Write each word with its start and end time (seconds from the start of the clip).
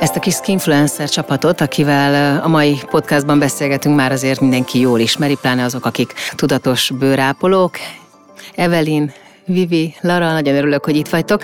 Ezt 0.00 0.16
a 0.16 0.20
kis 0.20 0.34
skinfluencer 0.34 1.08
csapatot, 1.08 1.60
akivel 1.60 2.40
a 2.42 2.48
mai 2.48 2.80
podcastban 2.90 3.38
beszélgetünk, 3.38 3.96
már 3.96 4.12
azért 4.12 4.40
mindenki 4.40 4.80
jól 4.80 5.00
ismeri, 5.00 5.36
pláne 5.40 5.64
azok, 5.64 5.86
akik 5.86 6.12
tudatos 6.34 6.90
bőrápolók. 6.90 7.76
Evelyn, 8.54 9.12
Vivi, 9.46 9.94
Lara, 10.00 10.32
nagyon 10.32 10.54
örülök, 10.54 10.84
hogy 10.84 10.96
itt 10.96 11.08
vagytok. 11.08 11.42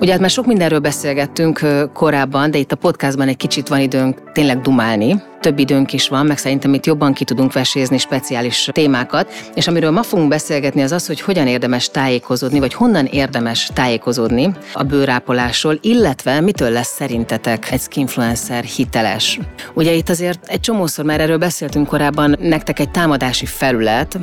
Ugye 0.00 0.10
hát 0.10 0.20
már 0.20 0.30
sok 0.30 0.46
mindenről 0.46 0.78
beszélgettünk 0.78 1.60
korábban, 1.92 2.50
de 2.50 2.58
itt 2.58 2.72
a 2.72 2.76
podcastban 2.76 3.28
egy 3.28 3.36
kicsit 3.36 3.68
van 3.68 3.80
időnk 3.80 4.32
tényleg 4.32 4.60
dumálni. 4.60 5.22
Több 5.40 5.58
időnk 5.58 5.92
is 5.92 6.08
van, 6.08 6.26
meg 6.26 6.38
szerintem 6.38 6.74
itt 6.74 6.86
jobban 6.86 7.12
ki 7.12 7.24
tudunk 7.24 7.52
vesézni 7.52 7.98
speciális 7.98 8.68
témákat. 8.72 9.32
És 9.54 9.68
amiről 9.68 9.90
ma 9.90 10.02
fogunk 10.02 10.28
beszélgetni, 10.28 10.82
az 10.82 10.92
az, 10.92 11.06
hogy 11.06 11.20
hogyan 11.20 11.46
érdemes 11.46 11.88
tájékozódni, 11.88 12.58
vagy 12.58 12.74
honnan 12.74 13.06
érdemes 13.06 13.70
tájékozódni 13.74 14.52
a 14.72 14.82
bőrápolásról, 14.82 15.78
illetve 15.80 16.40
mitől 16.40 16.70
lesz 16.70 16.94
szerintetek 16.94 17.70
egy 17.70 17.80
skinfluencer 17.80 18.64
hiteles. 18.64 19.38
Ugye 19.74 19.92
itt 19.92 20.08
azért 20.08 20.46
egy 20.46 20.60
csomószor 20.60 21.04
már 21.04 21.20
erről 21.20 21.38
beszéltünk 21.38 21.86
korábban, 21.86 22.36
nektek 22.40 22.78
egy 22.78 22.90
támadási 22.90 23.46
felület, 23.46 24.18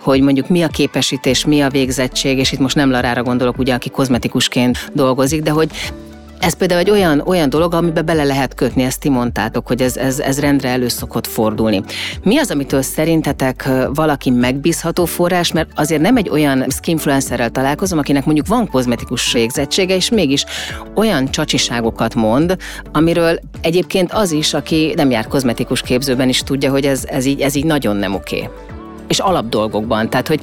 hogy 0.00 0.20
mondjuk 0.20 0.48
mi 0.48 0.62
a 0.62 0.68
képesítés, 0.68 1.44
mi 1.44 1.60
a 1.60 1.68
végzettség, 1.68 2.38
és 2.38 2.52
itt 2.52 2.58
most 2.58 2.76
nem 2.76 2.90
Larára 2.90 3.22
gondolok, 3.22 3.58
ugye, 3.58 3.74
aki 3.74 3.90
kozmetikusként 3.90 4.90
dolgozik, 4.94 5.42
de 5.42 5.50
hogy 5.50 5.70
ez 6.40 6.56
például 6.56 6.80
egy 6.80 6.90
olyan, 6.90 7.22
olyan 7.26 7.48
dolog, 7.48 7.74
amiben 7.74 8.04
bele 8.04 8.24
lehet 8.24 8.54
kötni, 8.54 8.82
ezt 8.82 9.00
ti 9.00 9.08
mondtátok, 9.08 9.66
hogy 9.66 9.82
ez, 9.82 9.96
ez, 9.96 10.18
ez 10.18 10.40
rendre 10.40 10.68
elő 10.68 10.88
szokott 10.88 11.26
fordulni. 11.26 11.82
Mi 12.22 12.38
az, 12.38 12.50
amitől 12.50 12.82
szerintetek 12.82 13.68
valaki 13.94 14.30
megbízható 14.30 15.04
forrás, 15.04 15.52
mert 15.52 15.70
azért 15.74 16.00
nem 16.00 16.16
egy 16.16 16.28
olyan 16.28 16.64
skinfluencerrel 16.68 17.50
találkozom, 17.50 17.98
akinek 17.98 18.24
mondjuk 18.24 18.46
van 18.46 18.68
kozmetikus 18.68 19.32
végzettsége, 19.32 19.94
és 19.94 20.10
mégis 20.10 20.44
olyan 20.94 21.30
csacsiságokat 21.30 22.14
mond, 22.14 22.56
amiről 22.92 23.38
egyébként 23.60 24.12
az 24.12 24.32
is, 24.32 24.54
aki 24.54 24.92
nem 24.96 25.10
jár 25.10 25.26
kozmetikus 25.26 25.80
képzőben 25.80 26.28
is 26.28 26.42
tudja, 26.42 26.70
hogy 26.70 26.84
ez, 26.84 27.04
ez, 27.04 27.24
így, 27.24 27.40
ez 27.40 27.54
így 27.54 27.64
nagyon 27.64 27.96
nem 27.96 28.14
oké. 28.14 28.36
Okay 28.36 28.78
és 29.10 29.18
alapdolgokban. 29.18 30.10
Tehát, 30.10 30.28
hogy 30.28 30.40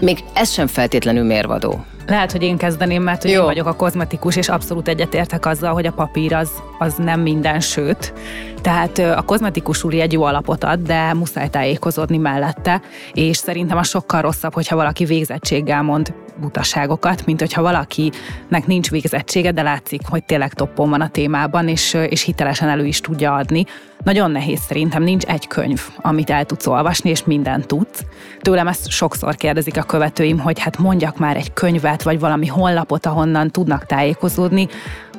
még 0.00 0.24
ez 0.34 0.50
sem 0.50 0.66
feltétlenül 0.66 1.24
mérvadó. 1.24 1.84
Lehet, 2.06 2.32
hogy 2.32 2.42
én 2.42 2.56
kezdeném, 2.56 3.02
mert 3.02 3.22
hogy 3.22 3.30
én 3.30 3.42
vagyok 3.42 3.66
a 3.66 3.76
kozmetikus, 3.76 4.36
és 4.36 4.48
abszolút 4.48 4.88
egyetértek 4.88 5.46
azzal, 5.46 5.72
hogy 5.72 5.86
a 5.86 5.92
papír 5.92 6.34
az, 6.34 6.50
az 6.78 6.94
nem 6.94 7.20
minden, 7.20 7.60
sőt. 7.60 8.12
Tehát 8.62 8.98
a 8.98 9.22
kozmetikus 9.22 9.84
úri 9.84 10.00
egy 10.00 10.12
jó 10.12 10.22
alapot 10.22 10.64
ad, 10.64 10.80
de 10.80 11.14
muszáj 11.14 11.48
tájékozódni 11.48 12.16
mellette, 12.16 12.80
és 13.12 13.36
szerintem 13.36 13.78
a 13.78 13.82
sokkal 13.82 14.20
rosszabb, 14.20 14.54
hogyha 14.54 14.76
valaki 14.76 15.04
végzettséggel 15.04 15.82
mond 15.82 16.14
butaságokat, 16.42 17.26
mint 17.26 17.40
hogyha 17.40 17.62
valakinek 17.62 18.66
nincs 18.66 18.90
végzettsége, 18.90 19.52
de 19.52 19.62
látszik, 19.62 20.00
hogy 20.08 20.24
tényleg 20.24 20.52
toppon 20.52 20.90
van 20.90 21.00
a 21.00 21.08
témában, 21.08 21.68
és, 21.68 21.94
és 22.08 22.22
hitelesen 22.22 22.68
elő 22.68 22.86
is 22.86 23.00
tudja 23.00 23.34
adni. 23.34 23.64
Nagyon 24.04 24.30
nehéz 24.30 24.60
szerintem, 24.60 25.02
nincs 25.02 25.24
egy 25.24 25.46
könyv, 25.46 25.80
amit 25.96 26.30
el 26.30 26.44
tudsz 26.44 26.66
olvasni, 26.66 27.10
és 27.10 27.24
mindent 27.24 27.66
tudsz. 27.66 28.04
Tőlem 28.40 28.68
ezt 28.68 28.90
sokszor 28.90 29.34
kérdezik 29.34 29.76
a 29.76 29.82
követőim, 29.82 30.38
hogy 30.38 30.58
hát 30.58 30.78
mondjak 30.78 31.18
már 31.18 31.36
egy 31.36 31.52
könyvet, 31.52 32.02
vagy 32.02 32.20
valami 32.20 32.46
honlapot, 32.46 33.06
ahonnan 33.06 33.50
tudnak 33.50 33.86
tájékozódni 33.86 34.68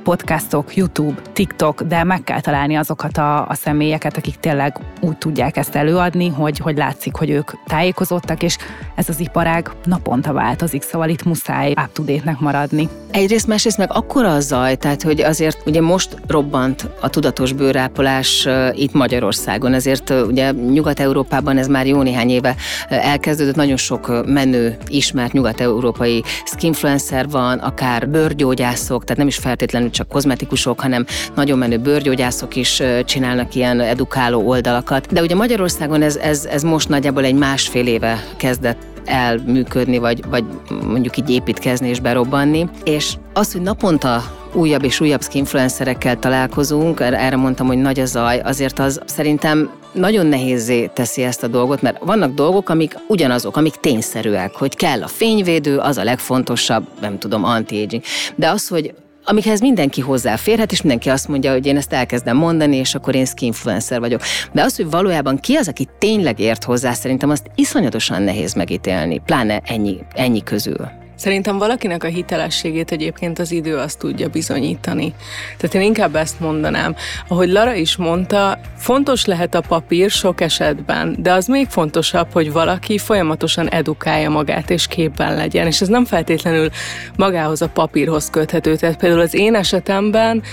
podcastok, 0.03 0.75
YouTube, 0.75 1.21
TikTok, 1.33 1.81
de 1.81 2.03
meg 2.03 2.23
kell 2.23 2.41
találni 2.41 2.75
azokat 2.75 3.17
a, 3.17 3.47
a 3.47 3.53
személyeket, 3.53 4.17
akik 4.17 4.35
tényleg 4.35 4.77
úgy 5.01 5.17
tudják 5.17 5.57
ezt 5.57 5.75
előadni, 5.75 6.27
hogy, 6.27 6.57
hogy 6.57 6.77
látszik, 6.77 7.15
hogy 7.15 7.29
ők 7.29 7.51
tájékozottak, 7.65 8.43
és 8.43 8.57
ez 8.95 9.09
az 9.09 9.19
iparág 9.19 9.71
naponta 9.83 10.33
változik, 10.33 10.81
szóval 10.81 11.09
itt 11.09 11.23
muszáj 11.23 11.71
up 11.71 12.11
maradni. 12.39 12.89
Egyrészt, 13.11 13.47
másrészt 13.47 13.77
meg 13.77 13.89
akkora 13.91 14.33
a 14.33 14.39
zaj, 14.39 14.75
tehát 14.75 15.01
hogy 15.01 15.21
azért 15.21 15.57
ugye 15.65 15.81
most 15.81 16.17
robbant 16.27 16.89
a 17.01 17.09
tudatos 17.09 17.53
bőrápolás 17.53 18.47
itt 18.73 18.93
Magyarországon, 18.93 19.73
ezért 19.73 20.09
ugye 20.09 20.51
Nyugat-Európában 20.51 21.57
ez 21.57 21.67
már 21.67 21.87
jó 21.87 22.01
néhány 22.01 22.29
éve 22.29 22.55
elkezdődött, 22.89 23.55
nagyon 23.55 23.77
sok 23.77 24.25
menő, 24.25 24.77
ismert 24.87 25.33
nyugat-európai 25.33 26.23
skinfluencer 26.45 27.29
van, 27.29 27.57
akár 27.59 28.09
bőrgyógyászok, 28.09 29.03
tehát 29.03 29.17
nem 29.17 29.27
is 29.27 29.37
feltétlenül 29.37 29.91
csak 29.93 30.07
kozmetikusok, 30.07 30.79
hanem 30.79 31.05
nagyon 31.35 31.57
menő 31.57 31.77
bőrgyógyászok 31.77 32.55
is 32.55 32.81
csinálnak 33.05 33.55
ilyen 33.55 33.79
edukáló 33.79 34.47
oldalakat. 34.47 35.13
De 35.13 35.21
ugye 35.21 35.35
Magyarországon 35.35 36.01
ez, 36.01 36.15
ez, 36.15 36.45
ez 36.45 36.63
most 36.63 36.89
nagyjából 36.89 37.23
egy 37.23 37.35
másfél 37.35 37.87
éve 37.87 38.23
kezdett 38.37 38.77
elműködni, 39.05 39.97
vagy, 39.97 40.23
vagy 40.29 40.43
mondjuk 40.69 41.17
így 41.17 41.29
építkezni 41.29 41.89
és 41.89 41.99
berobbanni. 41.99 42.69
És 42.83 43.13
az, 43.33 43.51
hogy 43.51 43.61
naponta 43.61 44.23
újabb 44.53 44.83
és 44.83 44.99
újabb 44.99 45.23
skinfluencerekkel 45.23 46.19
találkozunk, 46.19 46.99
erre 46.99 47.35
mondtam, 47.35 47.67
hogy 47.67 47.77
nagy 47.77 47.99
a 47.99 48.05
zaj, 48.05 48.39
azért 48.39 48.79
az 48.79 49.01
szerintem 49.05 49.69
nagyon 49.93 50.25
nehézé 50.25 50.89
teszi 50.93 51.23
ezt 51.23 51.43
a 51.43 51.47
dolgot, 51.47 51.81
mert 51.81 51.97
vannak 52.03 52.33
dolgok, 52.33 52.69
amik 52.69 52.95
ugyanazok, 53.07 53.57
amik 53.57 53.75
tényszerűek, 53.75 54.55
hogy 54.55 54.75
kell 54.75 55.03
a 55.03 55.07
fényvédő, 55.07 55.77
az 55.77 55.97
a 55.97 56.03
legfontosabb, 56.03 56.87
nem 57.01 57.19
tudom, 57.19 57.43
anti-aging. 57.43 58.03
De 58.35 58.49
az, 58.49 58.67
hogy 58.67 58.93
amikhez 59.23 59.59
mindenki 59.59 60.01
hozzáférhet, 60.01 60.71
és 60.71 60.81
mindenki 60.81 61.09
azt 61.09 61.27
mondja, 61.27 61.51
hogy 61.51 61.65
én 61.65 61.77
ezt 61.77 61.93
elkezdem 61.93 62.37
mondani, 62.37 62.75
és 62.75 62.95
akkor 62.95 63.15
én 63.15 63.25
skinfluencer 63.25 63.99
vagyok. 63.99 64.21
De 64.51 64.61
az, 64.61 64.75
hogy 64.75 64.89
valójában 64.89 65.37
ki 65.37 65.55
az, 65.55 65.67
aki 65.67 65.87
tényleg 65.97 66.39
ért 66.39 66.63
hozzá, 66.63 66.93
szerintem 66.93 67.29
azt 67.29 67.51
iszonyatosan 67.55 68.21
nehéz 68.21 68.53
megítélni, 68.53 69.21
pláne 69.25 69.61
ennyi, 69.63 69.97
ennyi 70.13 70.43
közül. 70.43 71.02
Szerintem 71.15 71.57
valakinek 71.57 72.03
a 72.03 72.07
hitelességét 72.07 72.91
egyébként 72.91 73.39
az 73.39 73.51
idő 73.51 73.77
azt 73.77 73.99
tudja 73.99 74.27
bizonyítani. 74.27 75.13
Tehát 75.57 75.75
én 75.75 75.81
inkább 75.81 76.15
ezt 76.15 76.39
mondanám. 76.39 76.95
Ahogy 77.27 77.49
Lara 77.49 77.73
is 77.73 77.95
mondta, 77.95 78.59
fontos 78.77 79.25
lehet 79.25 79.55
a 79.55 79.61
papír 79.61 80.09
sok 80.09 80.41
esetben, 80.41 81.15
de 81.19 81.31
az 81.31 81.47
még 81.47 81.67
fontosabb, 81.67 82.27
hogy 82.31 82.51
valaki 82.51 82.97
folyamatosan 82.97 83.69
edukálja 83.69 84.29
magát 84.29 84.69
és 84.69 84.87
képben 84.87 85.35
legyen. 85.35 85.67
És 85.67 85.81
ez 85.81 85.87
nem 85.87 86.05
feltétlenül 86.05 86.69
magához 87.15 87.61
a 87.61 87.69
papírhoz 87.69 88.29
köthető. 88.29 88.75
Tehát 88.75 88.97
például 88.97 89.21
az 89.21 89.33
én 89.33 89.55
esetemben 89.55 90.43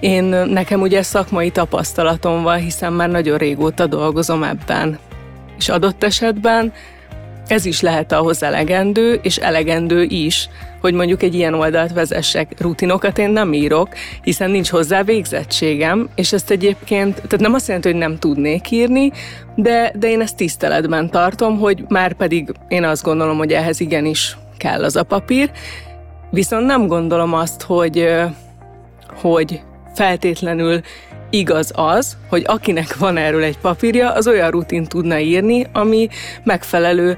én 0.00 0.24
nekem 0.24 0.80
ugye 0.80 1.02
szakmai 1.02 1.50
tapasztalatom 1.50 2.42
van, 2.42 2.58
hiszen 2.58 2.92
már 2.92 3.08
nagyon 3.08 3.38
régóta 3.38 3.86
dolgozom 3.86 4.42
ebben. 4.42 4.98
És 5.58 5.68
adott 5.68 6.04
esetben 6.04 6.72
ez 7.50 7.64
is 7.64 7.80
lehet 7.80 8.12
ahhoz 8.12 8.42
elegendő, 8.42 9.18
és 9.22 9.36
elegendő 9.36 10.02
is, 10.02 10.48
hogy 10.80 10.94
mondjuk 10.94 11.22
egy 11.22 11.34
ilyen 11.34 11.54
oldalt 11.54 11.92
vezessek. 11.92 12.60
Rutinokat 12.60 13.18
én 13.18 13.30
nem 13.30 13.52
írok, 13.52 13.88
hiszen 14.22 14.50
nincs 14.50 14.70
hozzá 14.70 15.02
végzettségem, 15.02 16.08
és 16.14 16.32
ezt 16.32 16.50
egyébként, 16.50 17.14
tehát 17.14 17.40
nem 17.40 17.54
azt 17.54 17.66
jelenti, 17.66 17.90
hogy 17.90 17.98
nem 17.98 18.18
tudnék 18.18 18.70
írni, 18.70 19.12
de, 19.54 19.92
de 19.98 20.08
én 20.08 20.20
ezt 20.20 20.36
tiszteletben 20.36 21.10
tartom, 21.10 21.58
hogy 21.58 21.84
már 21.88 22.12
pedig 22.12 22.52
én 22.68 22.84
azt 22.84 23.02
gondolom, 23.02 23.36
hogy 23.36 23.52
ehhez 23.52 23.80
igenis 23.80 24.36
kell 24.56 24.84
az 24.84 24.96
a 24.96 25.02
papír, 25.02 25.50
viszont 26.30 26.66
nem 26.66 26.86
gondolom 26.86 27.34
azt, 27.34 27.62
hogy, 27.62 28.08
hogy 29.20 29.60
feltétlenül 29.94 30.80
igaz 31.30 31.72
az, 31.74 32.16
hogy 32.28 32.44
akinek 32.46 32.96
van 32.96 33.16
erről 33.16 33.42
egy 33.42 33.58
papírja, 33.58 34.12
az 34.12 34.26
olyan 34.26 34.50
rutin 34.50 34.84
tudna 34.84 35.18
írni, 35.18 35.66
ami 35.72 36.08
megfelelő 36.44 37.16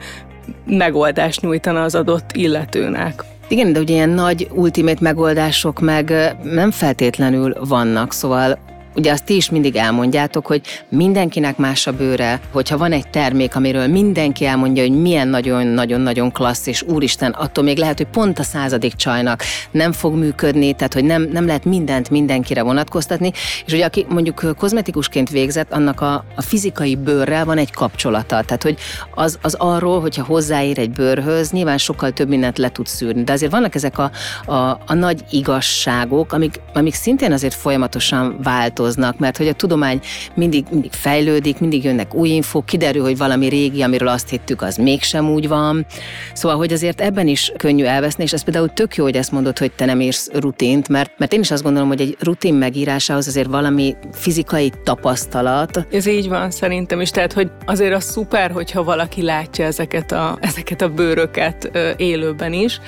megoldást 0.66 1.40
nyújtana 1.40 1.82
az 1.82 1.94
adott 1.94 2.30
illetőnek. 2.32 3.24
Igen, 3.48 3.72
de 3.72 3.80
ugye 3.80 3.94
ilyen 3.94 4.08
nagy 4.08 4.48
ultimate 4.52 4.98
megoldások 5.00 5.80
meg 5.80 6.34
nem 6.42 6.70
feltétlenül 6.70 7.56
vannak, 7.60 8.12
szóval 8.12 8.58
Ugye 8.94 9.12
azt 9.12 9.24
ti 9.24 9.36
is 9.36 9.50
mindig 9.50 9.76
elmondjátok, 9.76 10.46
hogy 10.46 10.60
mindenkinek 10.88 11.56
más 11.56 11.86
a 11.86 11.92
bőre, 11.92 12.40
hogyha 12.50 12.76
van 12.76 12.92
egy 12.92 13.08
termék, 13.08 13.56
amiről 13.56 13.86
mindenki 13.86 14.44
elmondja, 14.44 14.82
hogy 14.82 15.00
milyen 15.00 15.28
nagyon-nagyon-nagyon 15.28 16.32
klassz, 16.32 16.66
és 16.66 16.82
úristen, 16.82 17.30
attól 17.30 17.64
még 17.64 17.78
lehet, 17.78 17.96
hogy 17.96 18.06
pont 18.06 18.38
a 18.38 18.42
századik 18.42 18.94
csajnak 18.94 19.42
nem 19.70 19.92
fog 19.92 20.14
működni, 20.14 20.72
tehát 20.72 20.92
hogy 20.92 21.04
nem, 21.04 21.28
nem 21.32 21.46
lehet 21.46 21.64
mindent 21.64 22.10
mindenkire 22.10 22.62
vonatkoztatni, 22.62 23.32
és 23.66 23.72
ugye 23.72 23.84
aki 23.84 24.06
mondjuk 24.08 24.54
kozmetikusként 24.58 25.30
végzett, 25.30 25.72
annak 25.72 26.00
a, 26.00 26.24
a 26.36 26.42
fizikai 26.42 26.96
bőrrel 26.96 27.44
van 27.44 27.58
egy 27.58 27.70
kapcsolata, 27.70 28.42
tehát 28.42 28.62
hogy 28.62 28.78
az, 29.14 29.38
az 29.42 29.54
arról, 29.54 30.00
hogyha 30.00 30.24
hozzáér 30.24 30.78
egy 30.78 30.90
bőrhöz, 30.90 31.50
nyilván 31.50 31.78
sokkal 31.78 32.10
több 32.10 32.28
mindent 32.28 32.58
le 32.58 32.68
tud 32.68 32.86
szűrni, 32.86 33.22
de 33.22 33.32
azért 33.32 33.52
vannak 33.52 33.74
ezek 33.74 33.98
a, 33.98 34.10
a, 34.44 34.54
a 34.86 34.94
nagy 34.94 35.24
igazságok, 35.30 36.32
amik, 36.32 36.60
amik 36.72 36.94
szintén 36.94 37.32
azért 37.32 37.54
folyamatosan 37.54 38.38
változnak, 38.42 38.80
változnak, 38.82 39.18
mert 39.18 39.36
hogy 39.36 39.48
a 39.48 39.52
tudomány 39.52 40.00
mindig, 40.34 40.64
mindig 40.70 40.92
fejlődik, 40.92 41.58
mindig 41.58 41.84
jönnek 41.84 42.14
új 42.14 42.28
infók, 42.28 42.66
kiderül, 42.66 43.02
hogy 43.02 43.16
valami 43.16 43.48
régi, 43.48 43.82
amiről 43.82 44.08
azt 44.08 44.28
hittük, 44.28 44.62
az 44.62 44.76
mégsem 44.76 45.30
úgy 45.30 45.48
van. 45.48 45.86
Szóval, 46.32 46.56
hogy 46.56 46.72
azért 46.72 47.00
ebben 47.00 47.28
is 47.28 47.52
könnyű 47.56 47.84
elveszni, 47.84 48.22
és 48.22 48.32
ez 48.32 48.44
például 48.44 48.68
tök 48.68 48.96
jó, 48.96 49.04
hogy 49.04 49.16
ezt 49.16 49.32
mondod, 49.32 49.58
hogy 49.58 49.72
te 49.72 49.84
nem 49.84 50.00
írsz 50.00 50.30
rutint, 50.32 50.88
mert, 50.88 51.10
mert 51.18 51.32
én 51.32 51.40
is 51.40 51.50
azt 51.50 51.62
gondolom, 51.62 51.88
hogy 51.88 52.00
egy 52.00 52.16
rutin 52.20 52.54
megírásához 52.54 53.26
azért 53.26 53.48
valami 53.48 53.96
fizikai 54.12 54.72
tapasztalat. 54.84 55.86
Ez 55.90 56.06
így 56.06 56.28
van 56.28 56.50
szerintem 56.50 57.00
is, 57.00 57.10
tehát 57.10 57.32
hogy 57.32 57.50
azért 57.66 57.94
az 57.94 58.04
szuper, 58.04 58.50
hogyha 58.50 58.84
valaki 58.84 59.22
látja 59.22 59.64
ezeket 59.64 60.12
a, 60.12 60.38
ezeket 60.40 60.82
a 60.82 60.88
bőröket 60.88 61.70
élőben 61.96 62.52
is, 62.52 62.80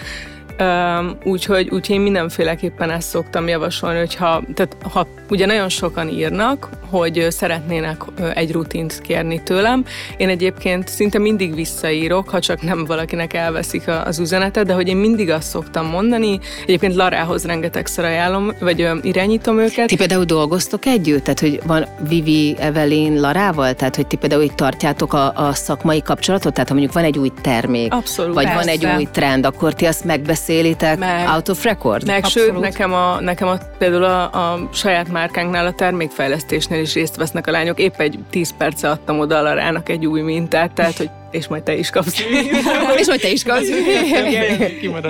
Úgyhogy, 1.25 1.69
úgyhogy 1.71 1.97
én 1.97 2.01
mindenféleképpen 2.01 2.91
ezt 2.91 3.09
szoktam 3.09 3.49
javasolni, 3.49 3.99
hogyha, 3.99 4.43
tehát 4.55 4.77
ha 4.93 5.07
ugye 5.31 5.47
nagyon 5.47 5.69
sokan 5.69 6.09
írnak, 6.09 6.69
hogy 6.91 7.27
szeretnének 7.31 8.03
egy 8.35 8.53
rutint 8.53 9.01
kérni 9.01 9.43
tőlem, 9.43 9.85
én 10.17 10.29
egyébként 10.29 10.89
szinte 10.89 11.19
mindig 11.19 11.55
visszaírok, 11.55 12.29
ha 12.29 12.41
csak 12.41 12.63
nem 12.63 12.85
valakinek 12.85 13.33
elveszik 13.33 13.83
az 14.05 14.19
üzenetet, 14.19 14.67
de 14.67 14.73
hogy 14.73 14.89
én 14.89 14.97
mindig 14.97 15.31
azt 15.31 15.49
szoktam 15.49 15.87
mondani, 15.87 16.39
egyébként 16.63 16.95
Larához 16.95 17.45
rengetegszer 17.45 18.05
ajánlom, 18.05 18.53
vagy 18.61 18.89
irányítom 19.03 19.59
őket. 19.59 19.87
Ti 19.87 19.97
például 19.97 20.25
dolgoztok 20.25 20.87
együtt? 20.87 21.23
Tehát, 21.23 21.41
hogy 21.41 21.61
van 21.67 21.87
Vivi, 22.09 22.57
Evelyn, 22.59 23.21
Larával? 23.21 23.75
Tehát, 23.75 23.97
hogy 23.97 24.07
ti 24.07 24.17
például 24.17 24.43
így 24.43 24.55
tartjátok 24.55 25.13
a, 25.13 25.33
a 25.37 25.53
szakmai 25.53 26.03
kapcsolatot? 26.03 26.53
Tehát, 26.53 26.69
ha 26.69 26.75
mondjuk 26.75 26.95
van 26.95 27.05
egy 27.05 27.19
új 27.19 27.31
termék, 27.41 27.93
Abszolút, 27.93 28.35
vagy 28.35 28.45
persze. 28.45 28.59
van 28.59 28.69
egy 28.69 28.87
új 28.97 29.09
trend, 29.13 29.47
akkor 29.47 29.75
ti 29.75 29.87
azt 29.87 30.05
megbeszélitek 30.47 30.99
meg, 30.99 31.29
out 31.29 31.49
of 31.49 31.65
record? 31.65 32.07
Meg, 32.07 32.25
Abszolút. 32.25 32.49
sőt, 32.49 32.61
nekem, 32.61 32.93
a, 32.93 33.21
nekem 33.21 33.49
a, 33.49 33.59
például 33.79 34.05
a, 34.05 34.23
a 34.23 34.69
saját 34.73 35.09
márkánknál, 35.09 35.67
a 35.67 35.73
termékfejlesztésnél 35.73 36.81
is 36.81 36.95
részt 36.95 37.17
vesznek 37.17 37.47
a 37.47 37.51
lányok. 37.51 37.79
Épp 37.79 38.01
egy 38.01 38.19
10 38.31 38.55
perce 38.57 38.91
adtam 38.91 39.19
oda 39.19 39.39
a 39.39 39.43
Larának 39.43 39.89
egy 39.89 40.07
új 40.07 40.21
mintát, 40.21 40.73
tehát, 40.73 40.97
hogy 40.97 41.11
és 41.35 41.49
majd 41.49 41.63
te 41.63 41.77
is 41.77 41.91
kapsz. 41.91 42.21
és 43.01 43.07
majd 43.07 43.21
te 43.21 43.31
is 43.31 43.43
kapsz. 43.43 43.69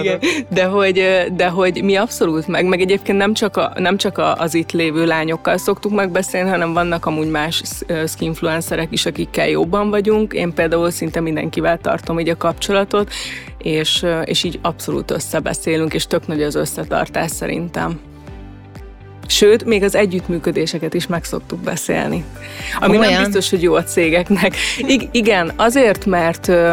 Igen, 0.00 0.18
de, 0.48 0.64
hogy, 0.64 1.24
de 1.36 1.48
hogy 1.48 1.82
mi 1.82 1.96
abszolút 1.96 2.46
meg, 2.46 2.66
meg 2.66 2.80
egyébként 2.80 3.18
nem 3.18 3.34
csak, 3.34 3.56
a, 3.56 3.72
nem 3.76 3.96
csak 3.96 4.18
az 4.36 4.54
itt 4.54 4.72
lévő 4.72 5.06
lányokkal 5.06 5.56
szoktuk 5.56 5.92
megbeszélni, 5.92 6.50
hanem 6.50 6.72
vannak 6.72 7.06
amúgy 7.06 7.28
más 7.28 7.62
skinfluencerek 8.06 8.88
is, 8.90 9.06
akikkel 9.06 9.48
jobban 9.48 9.90
vagyunk. 9.90 10.32
Én 10.32 10.54
például 10.54 10.90
szinte 10.90 11.20
mindenkivel 11.20 11.78
tartom 11.78 12.20
így 12.20 12.28
a 12.28 12.36
kapcsolatot, 12.36 13.12
és, 13.58 14.06
és 14.24 14.44
így 14.44 14.58
abszolút 14.62 15.10
összebeszélünk, 15.10 15.94
és 15.94 16.06
tök 16.06 16.26
nagy 16.26 16.42
az 16.42 16.54
összetartás 16.54 17.30
szerintem. 17.30 18.13
Sőt, 19.44 19.64
még 19.64 19.82
az 19.82 19.94
együttműködéseket 19.94 20.94
is 20.94 21.06
meg 21.06 21.24
szoktuk 21.24 21.58
beszélni. 21.58 22.24
Ami 22.80 22.98
Olyan? 22.98 23.12
nem 23.12 23.22
biztos, 23.22 23.50
hogy 23.50 23.62
jó 23.62 23.74
a 23.74 23.82
cégeknek. 23.82 24.56
I- 24.78 25.08
igen, 25.12 25.52
azért, 25.56 26.06
mert 26.06 26.48
ö, 26.48 26.72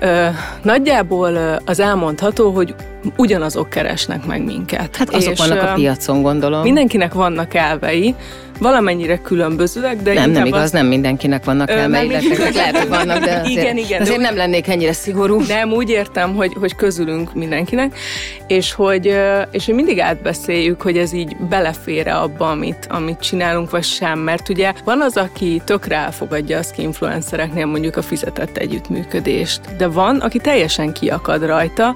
ö, 0.00 0.26
nagyjából 0.62 1.60
az 1.64 1.80
elmondható, 1.80 2.50
hogy 2.50 2.74
ugyanazok 3.16 3.70
keresnek 3.70 4.26
meg 4.26 4.44
minket. 4.44 4.96
Hát 4.96 5.14
azok 5.14 5.32
és 5.32 5.38
vannak 5.38 5.62
a 5.62 5.72
piacon, 5.74 6.22
gondolom. 6.22 6.62
Mindenkinek 6.62 7.12
vannak 7.12 7.54
elvei, 7.54 8.14
valamennyire 8.58 9.18
különbözőek, 9.18 10.02
de 10.02 10.12
Nem, 10.12 10.30
nem 10.30 10.46
igaz, 10.46 10.62
az... 10.62 10.70
nem 10.70 10.86
mindenkinek 10.86 11.44
vannak 11.44 11.70
elmei, 11.70 12.08
lehet, 12.08 12.78
hogy 12.78 12.88
vannak, 12.88 13.24
de 13.24 13.30
azért, 13.30 13.46
igen, 13.46 13.76
igen, 13.76 14.00
azért 14.00 14.20
nem 14.20 14.36
lennék 14.36 14.68
ennyire 14.68 14.92
szigorú. 14.92 15.40
Nem, 15.48 15.72
úgy 15.72 15.90
értem, 15.90 16.34
hogy, 16.34 16.52
hogy 16.60 16.74
közülünk 16.74 17.34
mindenkinek, 17.34 17.98
és 18.46 18.72
hogy, 18.72 19.06
és 19.50 19.64
hogy 19.64 19.74
mindig 19.74 20.00
átbeszéljük, 20.00 20.82
hogy 20.82 20.98
ez 20.98 21.12
így 21.12 21.36
belefére 21.36 22.14
abba, 22.14 22.50
amit, 22.50 22.86
amit 22.90 23.20
csinálunk, 23.20 23.70
vagy 23.70 23.84
sem, 23.84 24.18
mert 24.18 24.48
ugye 24.48 24.72
van 24.84 25.00
az, 25.00 25.16
aki 25.16 25.62
tökre 25.64 25.96
elfogadja 25.96 26.58
az 26.58 26.72
influencereknél 26.76 27.66
mondjuk 27.66 27.96
a 27.96 28.02
fizetett 28.02 28.56
együttműködést, 28.56 29.60
de 29.76 29.86
van, 29.86 30.16
aki 30.16 30.38
teljesen 30.38 30.92
kiakad 30.92 31.46
rajta, 31.46 31.94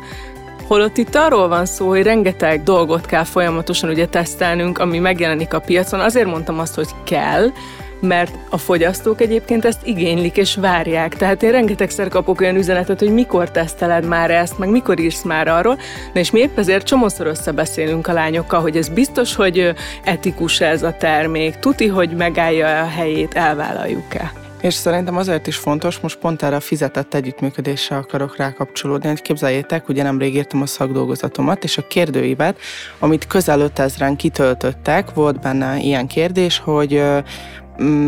Holott 0.70 0.96
itt 0.96 1.14
arról 1.14 1.48
van 1.48 1.66
szó, 1.66 1.88
hogy 1.88 2.02
rengeteg 2.02 2.62
dolgot 2.62 3.06
kell 3.06 3.24
folyamatosan 3.24 3.90
ugye 3.90 4.06
tesztelnünk, 4.06 4.78
ami 4.78 4.98
megjelenik 4.98 5.54
a 5.54 5.60
piacon. 5.60 6.00
Azért 6.00 6.26
mondtam 6.26 6.58
azt, 6.58 6.74
hogy 6.74 6.88
kell, 7.04 7.50
mert 8.00 8.34
a 8.50 8.58
fogyasztók 8.58 9.20
egyébként 9.20 9.64
ezt 9.64 9.86
igénylik 9.86 10.36
és 10.36 10.54
várják. 10.54 11.16
Tehát 11.16 11.42
én 11.42 11.50
rengetegszer 11.50 12.08
kapok 12.08 12.40
olyan 12.40 12.56
üzenetet, 12.56 12.98
hogy 12.98 13.12
mikor 13.12 13.50
teszteled 13.50 14.04
már 14.06 14.30
ezt, 14.30 14.58
meg 14.58 14.68
mikor 14.68 14.98
írsz 14.98 15.22
már 15.22 15.48
arról. 15.48 15.78
Na 16.12 16.20
és 16.20 16.30
mi 16.30 16.40
épp 16.40 16.58
ezért 16.58 16.86
csomószor 16.86 17.26
összebeszélünk 17.26 18.06
a 18.06 18.12
lányokkal, 18.12 18.60
hogy 18.60 18.76
ez 18.76 18.88
biztos, 18.88 19.34
hogy 19.34 19.72
etikus 20.04 20.60
ez 20.60 20.82
a 20.82 20.96
termék, 20.98 21.54
tuti, 21.54 21.86
hogy 21.86 22.10
megállja 22.16 22.82
a 22.82 22.88
helyét, 22.88 23.34
elvállaljuk-e. 23.34 24.39
És 24.60 24.74
szerintem 24.74 25.16
azért 25.16 25.46
is 25.46 25.56
fontos, 25.56 26.00
most 26.00 26.18
pont 26.18 26.42
erre 26.42 26.56
a 26.56 26.60
fizetett 26.60 27.14
együttműködésre 27.14 27.96
akarok 27.96 28.36
rákapcsolódni, 28.36 29.08
hogy 29.08 29.22
képzeljétek, 29.22 29.88
ugye 29.88 30.02
nemrég 30.02 30.34
írtam 30.34 30.62
a 30.62 30.66
szakdolgozatomat, 30.66 31.64
és 31.64 31.78
a 31.78 31.86
kérdőívet, 31.86 32.58
amit 32.98 33.26
közel 33.26 33.70
5000-en 33.74 34.14
kitöltöttek, 34.16 35.14
volt 35.14 35.40
benne 35.40 35.78
ilyen 35.78 36.06
kérdés, 36.06 36.58
hogy 36.58 37.02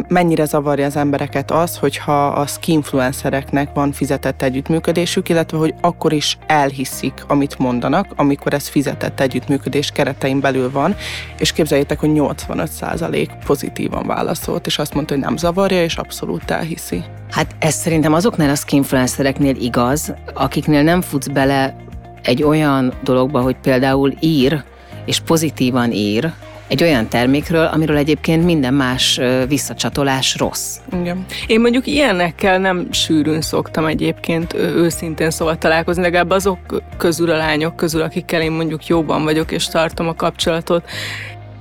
mennyire 0.09 0.45
zavarja 0.45 0.87
az 0.87 0.97
embereket 0.97 1.51
az, 1.51 1.77
hogyha 1.77 2.27
a 2.27 2.47
skinfluencereknek 2.47 3.75
van 3.75 3.93
fizetett 3.93 4.43
együttműködésük, 4.43 5.29
illetve 5.29 5.57
hogy 5.57 5.75
akkor 5.81 6.13
is 6.13 6.39
elhiszik, 6.47 7.25
amit 7.27 7.59
mondanak, 7.59 8.07
amikor 8.17 8.55
ez 8.55 8.69
fizetett 8.69 9.21
együttműködés 9.21 9.91
keretein 9.91 10.41
belül 10.41 10.71
van, 10.71 10.95
és 11.39 11.53
képzeljétek, 11.53 12.01
hogy 12.01 12.11
85% 12.13 13.29
pozitívan 13.47 14.07
válaszolt, 14.07 14.67
és 14.67 14.79
azt 14.79 14.95
mondta, 14.95 15.15
hogy 15.15 15.23
nem 15.23 15.37
zavarja, 15.37 15.83
és 15.83 15.97
abszolút 15.97 16.51
elhiszi. 16.51 17.03
Hát 17.31 17.55
ez 17.59 17.75
szerintem 17.75 18.15
azoknál 18.15 18.51
a 18.51 18.55
skinfluencereknél 18.55 19.57
igaz, 19.57 20.15
akiknél 20.35 20.83
nem 20.83 21.01
futsz 21.01 21.27
bele 21.27 21.77
egy 22.23 22.43
olyan 22.43 22.93
dologba, 23.05 23.41
hogy 23.41 23.57
például 23.63 24.15
ír, 24.21 24.63
és 25.05 25.21
pozitívan 25.21 25.93
ír, 25.93 26.33
egy 26.73 26.83
olyan 26.83 27.09
termékről, 27.09 27.65
amiről 27.65 27.97
egyébként 27.97 28.45
minden 28.45 28.75
más 28.75 29.21
visszacsatolás 29.49 30.37
rossz. 30.39 30.77
Igen. 31.01 31.25
Én 31.47 31.61
mondjuk 31.61 31.87
ilyenekkel 31.87 32.59
nem 32.59 32.87
sűrűn 32.91 33.41
szoktam 33.41 33.87
egyébként 33.87 34.55
őszintén 34.55 35.31
szóval 35.31 35.59
találkozni, 35.59 36.03
legalább 36.03 36.31
azok 36.31 36.83
közül 36.97 37.31
a 37.31 37.37
lányok 37.37 37.77
közül, 37.77 38.03
akikkel 38.03 38.41
én 38.41 38.53
mondjuk 38.53 38.87
jóban 38.87 39.25
vagyok 39.25 39.53
és 39.53 39.67
tartom 39.67 40.09
a 40.09 40.15
kapcsolatot, 40.15 40.85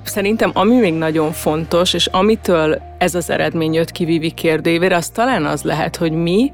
Szerintem 0.03 0.51
ami 0.53 0.75
még 0.75 0.93
nagyon 0.93 1.31
fontos, 1.31 1.93
és 1.93 2.05
amitől 2.05 2.81
ez 2.97 3.15
az 3.15 3.29
eredmény 3.29 3.73
jött 3.73 3.91
ki 3.91 4.05
Vivi 4.05 4.31
kérdévére, 4.31 4.95
az 4.95 5.09
talán 5.09 5.45
az 5.45 5.63
lehet, 5.63 5.95
hogy 5.95 6.11
mi, 6.11 6.51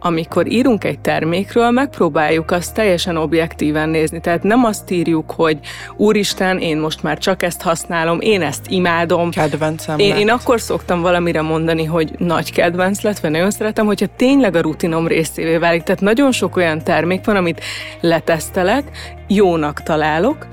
amikor 0.00 0.52
írunk 0.52 0.84
egy 0.84 0.98
termékről, 0.98 1.70
megpróbáljuk 1.70 2.50
azt 2.50 2.74
teljesen 2.74 3.16
objektíven 3.16 3.88
nézni. 3.88 4.20
Tehát 4.20 4.42
nem 4.42 4.64
azt 4.64 4.90
írjuk, 4.90 5.30
hogy 5.30 5.58
úristen, 5.96 6.58
én 6.58 6.78
most 6.78 7.02
már 7.02 7.18
csak 7.18 7.42
ezt 7.42 7.62
használom, 7.62 8.20
én 8.20 8.42
ezt 8.42 8.66
imádom. 8.68 9.30
Kedvencem 9.30 9.98
én, 9.98 10.16
én 10.16 10.28
akkor 10.28 10.60
szoktam 10.60 11.00
valamire 11.00 11.42
mondani, 11.42 11.84
hogy 11.84 12.10
nagy 12.18 12.52
kedvenc 12.52 13.00
lett, 13.02 13.18
vagy 13.18 13.30
nagyon 13.30 13.50
szeretem, 13.50 13.86
hogyha 13.86 14.06
tényleg 14.16 14.54
a 14.56 14.60
rutinom 14.60 15.06
részévé 15.06 15.56
válik. 15.56 15.82
Tehát 15.82 16.00
nagyon 16.00 16.32
sok 16.32 16.56
olyan 16.56 16.84
termék 16.84 17.24
van, 17.24 17.36
amit 17.36 17.60
letesztelek, 18.00 18.84
jónak 19.28 19.82
találok, 19.82 20.46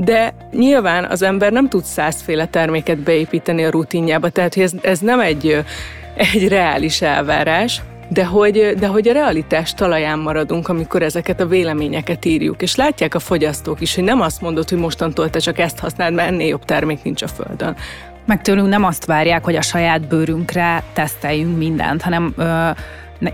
de 0.00 0.34
nyilván 0.52 1.04
az 1.04 1.22
ember 1.22 1.52
nem 1.52 1.68
tud 1.68 1.84
százféle 1.84 2.46
terméket 2.46 2.98
beépíteni 2.98 3.64
a 3.64 3.70
rutinjába, 3.70 4.28
tehát 4.28 4.56
ez, 4.56 4.72
ez 4.82 4.98
nem 4.98 5.20
egy, 5.20 5.64
egy 6.14 6.48
reális 6.48 7.02
elvárás, 7.02 7.82
de 8.08 8.24
hogy, 8.24 8.74
de 8.78 8.86
hogy 8.86 9.08
a 9.08 9.12
realitás 9.12 9.74
talaján 9.74 10.18
maradunk, 10.18 10.68
amikor 10.68 11.02
ezeket 11.02 11.40
a 11.40 11.46
véleményeket 11.46 12.24
írjuk, 12.24 12.62
és 12.62 12.74
látják 12.74 13.14
a 13.14 13.18
fogyasztók 13.18 13.80
is, 13.80 13.94
hogy 13.94 14.04
nem 14.04 14.20
azt 14.20 14.40
mondod, 14.40 14.68
hogy 14.68 14.78
mostantól 14.78 15.30
te 15.30 15.38
csak 15.38 15.58
ezt 15.58 15.78
használd, 15.78 16.14
mert 16.14 16.28
ennél 16.28 16.48
jobb 16.48 16.64
termék 16.64 17.02
nincs 17.02 17.22
a 17.22 17.28
földön. 17.28 17.76
Meg 18.26 18.42
tőlünk 18.42 18.68
nem 18.68 18.84
azt 18.84 19.04
várják, 19.04 19.44
hogy 19.44 19.56
a 19.56 19.62
saját 19.62 20.08
bőrünkre 20.08 20.82
teszteljünk 20.92 21.56
mindent, 21.56 22.02
hanem 22.02 22.34
ö, 22.36 22.70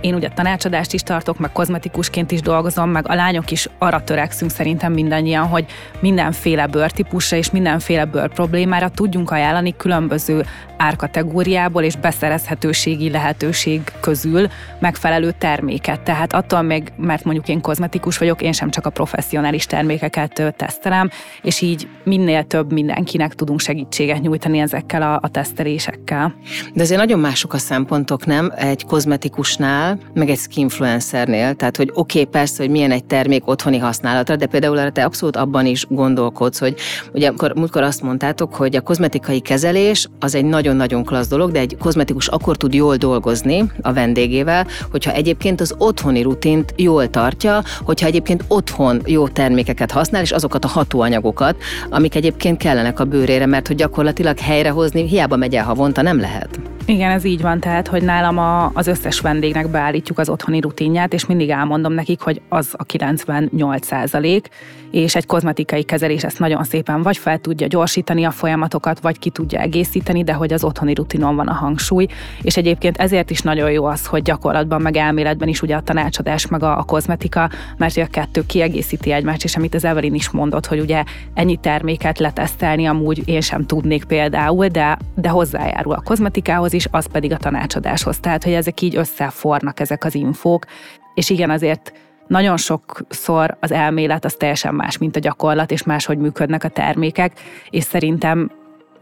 én 0.00 0.14
ugye 0.14 0.28
tanácsadást 0.28 0.92
is 0.92 1.02
tartok, 1.02 1.38
meg 1.38 1.52
kozmetikusként 1.52 2.30
is 2.30 2.40
dolgozom, 2.40 2.90
meg 2.90 3.08
a 3.08 3.14
lányok 3.14 3.50
is 3.50 3.68
arra 3.78 4.04
törekszünk 4.04 4.50
szerintem 4.50 4.92
mindannyian, 4.92 5.46
hogy 5.46 5.64
mindenféle 6.00 6.66
bőrtípusra 6.66 7.36
és 7.36 7.50
mindenféle 7.50 8.04
bőr 8.04 8.32
problémára 8.32 8.88
tudjunk 8.88 9.30
ajánlani 9.30 9.74
különböző 9.76 10.44
árkategóriából 10.76 11.82
és 11.82 11.96
beszerezhetőségi 11.96 13.10
lehetőség 13.10 13.80
közül 14.00 14.46
megfelelő 14.78 15.34
terméket. 15.38 16.00
Tehát 16.00 16.32
attól 16.32 16.62
még, 16.62 16.92
mert 16.96 17.24
mondjuk 17.24 17.48
én 17.48 17.60
kozmetikus 17.60 18.18
vagyok, 18.18 18.42
én 18.42 18.52
sem 18.52 18.70
csak 18.70 18.86
a 18.86 18.90
professzionális 18.90 19.66
termékeket 19.66 20.54
tesztelem, 20.56 21.10
és 21.42 21.60
így 21.60 21.88
minél 22.04 22.44
több 22.44 22.72
mindenkinek 22.72 23.34
tudunk 23.34 23.60
segítséget 23.60 24.20
nyújtani 24.20 24.58
ezekkel 24.58 25.02
a, 25.02 25.18
a 25.22 25.28
tesztelésekkel. 25.28 26.34
De 26.74 26.82
azért 26.82 27.00
nagyon 27.00 27.18
mások 27.18 27.52
a 27.52 27.58
szempontok, 27.58 28.26
nem? 28.26 28.52
Egy 28.56 28.84
kozmetikusnál, 28.84 29.73
meg 30.14 30.30
egy 30.30 30.38
skinfluencernél, 30.38 31.54
tehát 31.54 31.76
hogy 31.76 31.90
oké, 31.94 32.18
okay, 32.18 32.30
persze, 32.30 32.62
hogy 32.62 32.70
milyen 32.70 32.90
egy 32.90 33.04
termék 33.04 33.48
otthoni 33.48 33.78
használatra, 33.78 34.36
de 34.36 34.46
például 34.46 34.78
arra 34.78 34.90
te 34.90 35.04
abszolút 35.04 35.36
abban 35.36 35.66
is 35.66 35.86
gondolkodsz, 35.88 36.58
hogy 36.58 36.74
ugye 37.12 37.28
amikor 37.28 37.52
múltkor 37.54 37.82
azt 37.82 38.02
mondtátok, 38.02 38.54
hogy 38.54 38.76
a 38.76 38.80
kozmetikai 38.80 39.40
kezelés 39.40 40.08
az 40.18 40.34
egy 40.34 40.44
nagy 40.44 40.64
nagyon-nagyon 40.64 41.04
klassz 41.04 41.28
dolog, 41.28 41.50
de 41.50 41.58
egy 41.58 41.76
kozmetikus 41.78 42.28
akkor 42.28 42.56
tud 42.56 42.74
jól 42.74 42.96
dolgozni 42.96 43.64
a 43.82 43.92
vendégével, 43.92 44.66
hogyha 44.90 45.12
egyébként 45.12 45.60
az 45.60 45.74
otthoni 45.78 46.22
rutint 46.22 46.74
jól 46.76 47.10
tartja, 47.10 47.62
hogyha 47.82 48.06
egyébként 48.06 48.44
otthon 48.48 49.02
jó 49.04 49.28
termékeket 49.28 49.90
használ, 49.90 50.22
és 50.22 50.32
azokat 50.32 50.64
a 50.64 50.68
hatóanyagokat, 50.68 51.56
amik 51.90 52.14
egyébként 52.14 52.58
kellenek 52.58 53.00
a 53.00 53.04
bőrére, 53.04 53.46
mert 53.46 53.66
hogy 53.66 53.76
gyakorlatilag 53.76 54.38
helyrehozni 54.38 55.08
hiába 55.08 55.36
megy 55.36 55.54
el 55.54 55.64
havonta, 55.64 56.02
nem 56.02 56.20
lehet. 56.20 56.60
Igen, 56.86 57.10
ez 57.10 57.24
így 57.24 57.40
van, 57.40 57.60
tehát, 57.60 57.88
hogy 57.88 58.02
nálam 58.02 58.38
a, 58.38 58.70
az 58.74 58.86
összes 58.86 59.20
vendégnek 59.20 59.68
beállítjuk 59.68 60.18
az 60.18 60.28
otthoni 60.28 60.60
rutinját, 60.60 61.12
és 61.12 61.26
mindig 61.26 61.50
elmondom 61.50 61.92
nekik, 61.92 62.20
hogy 62.20 62.40
az 62.48 62.68
a 62.72 62.84
98 62.84 63.86
százalék, 63.86 64.48
és 64.90 65.14
egy 65.14 65.26
kozmetikai 65.26 65.82
kezelés 65.82 66.24
ezt 66.24 66.38
nagyon 66.38 66.64
szépen 66.64 67.02
vagy 67.02 67.16
fel 67.16 67.38
tudja 67.38 67.66
gyorsítani 67.66 68.24
a 68.24 68.30
folyamatokat, 68.30 69.00
vagy 69.00 69.18
ki 69.18 69.30
tudja 69.30 69.60
egészíteni, 69.60 70.24
de 70.24 70.32
hogy 70.32 70.52
az 70.52 70.64
otthoni 70.64 70.94
rutinon 70.94 71.36
van 71.36 71.48
a 71.48 71.52
hangsúly, 71.52 72.06
és 72.42 72.56
egyébként 72.56 72.96
ezért 72.96 73.30
is 73.30 73.40
nagyon 73.40 73.70
jó 73.70 73.84
az, 73.84 74.06
hogy 74.06 74.22
gyakorlatban, 74.22 74.82
meg 74.82 74.96
elméletben 74.96 75.48
is 75.48 75.62
ugye 75.62 75.76
a 75.76 75.82
tanácsadás, 75.82 76.46
meg 76.46 76.62
a, 76.62 76.78
a 76.78 76.82
kozmetika, 76.82 77.50
mert 77.76 77.96
a 77.96 78.06
kettő 78.06 78.46
kiegészíti 78.46 79.12
egymást, 79.12 79.44
és 79.44 79.56
amit 79.56 79.74
az 79.74 79.84
Evelyn 79.84 80.14
is 80.14 80.30
mondott, 80.30 80.66
hogy 80.66 80.80
ugye 80.80 81.04
ennyi 81.34 81.56
terméket 81.56 82.18
letesztelni 82.18 82.86
amúgy 82.86 83.22
én 83.24 83.40
sem 83.40 83.66
tudnék 83.66 84.04
például, 84.04 84.66
de, 84.66 84.98
de 85.14 85.28
hozzájárul 85.28 85.92
a 85.92 86.02
kozmetikához 86.04 86.72
is, 86.74 86.86
az 86.90 87.06
pedig 87.06 87.32
a 87.32 87.36
tanácsadáshoz. 87.36 88.18
Tehát, 88.18 88.44
hogy 88.44 88.52
ezek 88.52 88.80
így 88.80 88.96
összefornak 88.96 89.80
ezek 89.80 90.04
az 90.04 90.14
infók, 90.14 90.66
és 91.14 91.30
igen, 91.30 91.50
azért 91.50 91.92
nagyon 92.26 92.56
sokszor 92.56 93.56
az 93.60 93.72
elmélet 93.72 94.24
az 94.24 94.34
teljesen 94.34 94.74
más, 94.74 94.98
mint 94.98 95.16
a 95.16 95.20
gyakorlat, 95.20 95.70
és 95.70 95.82
máshogy 95.82 96.18
működnek 96.18 96.64
a 96.64 96.68
termékek, 96.68 97.32
és 97.70 97.84
szerintem 97.84 98.50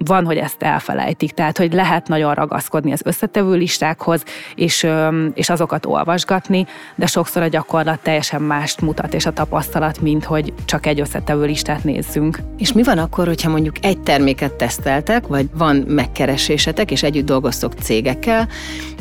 van, 0.04 0.25
hogy 0.25 0.37
ezt 0.37 0.62
elfelejtik. 0.62 1.30
Tehát, 1.30 1.59
hogy 1.59 1.73
lehet 1.73 2.09
nagyon 2.09 2.35
ragaszkodni 2.35 2.92
az 2.92 3.00
összetevő 3.04 3.54
listákhoz, 3.54 4.25
és, 4.54 4.87
és 5.35 5.50
azokat 5.50 5.87
olvasgatni, 5.87 6.66
de 6.94 7.06
sokszor 7.06 7.42
a 7.42 7.49
gyakorlat 7.49 8.00
teljesen 8.02 8.42
mást 8.42 8.80
mutat, 8.80 9.14
és 9.14 9.26
a 9.26 9.32
tapasztalat, 9.32 10.00
mint 10.00 10.25
hogy 10.25 10.52
csak 10.64 10.87
egy 10.87 11.00
összetevő 11.00 11.44
listát 11.44 11.85
nézzünk. 11.85 12.38
És 12.59 12.73
mi 12.73 12.82
van 12.82 12.99
akkor, 12.99 13.26
hogyha 13.26 13.50
mondjuk 13.50 13.75
egy 13.80 14.00
terméket 14.00 14.52
teszteltek, 14.52 15.26
vagy 15.26 15.49
van 15.54 15.76
megkeresésetek, 15.76 16.90
és 16.90 17.02
együtt 17.02 17.26
dolgoztok 17.26 17.73
cégekkel, 17.73 18.49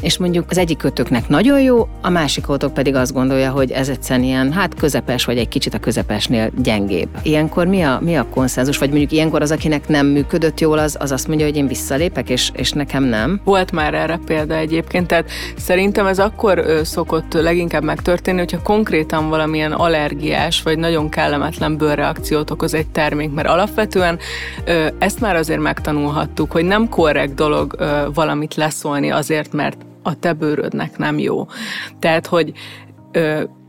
és 0.02 0.18
mondjuk 0.18 0.46
az 0.50 0.58
egyik 0.58 0.78
kötöknek 0.78 1.28
nagyon 1.28 1.62
jó, 1.62 1.88
a 2.02 2.10
másik 2.10 2.46
pedig 2.74 2.96
azt 2.96 3.14
gondolja, 3.14 3.52
hogy 3.52 3.72
ez 3.72 3.90
egyszerűen 3.90 4.26
ilyen, 4.26 4.52
hát 4.52 4.76
közepes, 4.76 5.26
vagy 5.26 5.38
egy 5.38 5.48
kicsit 5.48 5.74
a 5.74 5.80
közepesnél 5.80 6.52
gyengébb. 6.58 7.10
Ilyenkor 7.24 7.68
mi 7.68 7.82
a, 7.82 8.00
mi 8.02 8.16
a 8.16 8.26
konszenzus, 8.30 8.78
vagy 8.78 8.90
mondjuk 8.90 9.12
ilyenkor 9.12 9.42
az, 9.42 9.52
akinek 9.52 9.88
nem 9.88 10.08
működött 10.08 10.60
jól, 10.60 10.78
az, 10.78 10.91
az 10.96 11.12
azt 11.12 11.28
mondja, 11.28 11.46
hogy 11.46 11.56
én 11.56 11.68
visszalépek, 11.68 12.30
és, 12.30 12.52
és 12.54 12.72
nekem 12.72 13.04
nem. 13.04 13.42
Volt 13.44 13.72
már 13.72 13.94
erre 13.94 14.20
példa 14.26 14.56
egyébként, 14.56 15.08
tehát 15.08 15.30
szerintem 15.58 16.06
ez 16.06 16.20
akkor 16.20 16.66
szokott 16.84 17.34
leginkább 17.34 17.84
megtörténni, 17.84 18.40
hogyha 18.40 18.62
konkrétan 18.62 19.30
valamilyen 19.30 19.72
allergiás, 19.72 20.62
vagy 20.62 20.78
nagyon 20.78 21.10
kellemetlen 21.10 21.78
bőrreakciót 21.78 22.52
okoz 22.52 22.74
egy 22.74 22.88
termék, 22.88 23.32
mert 23.32 23.48
alapvetően 23.48 24.20
ezt 24.98 25.20
már 25.20 25.36
azért 25.36 25.60
megtanulhattuk, 25.60 26.52
hogy 26.52 26.66
nem 26.66 26.90
korrekt 26.90 27.34
dolog 27.34 27.76
valamit 28.14 28.56
leszólni 28.56 29.12
azért, 29.12 29.54
mert 29.54 29.78
a 30.04 30.20
te 30.20 30.34
bőrödnek 30.34 30.98
nem 30.98 31.20
jó. 31.20 31.48
Tehát, 32.00 32.28
hogy 32.28 32.52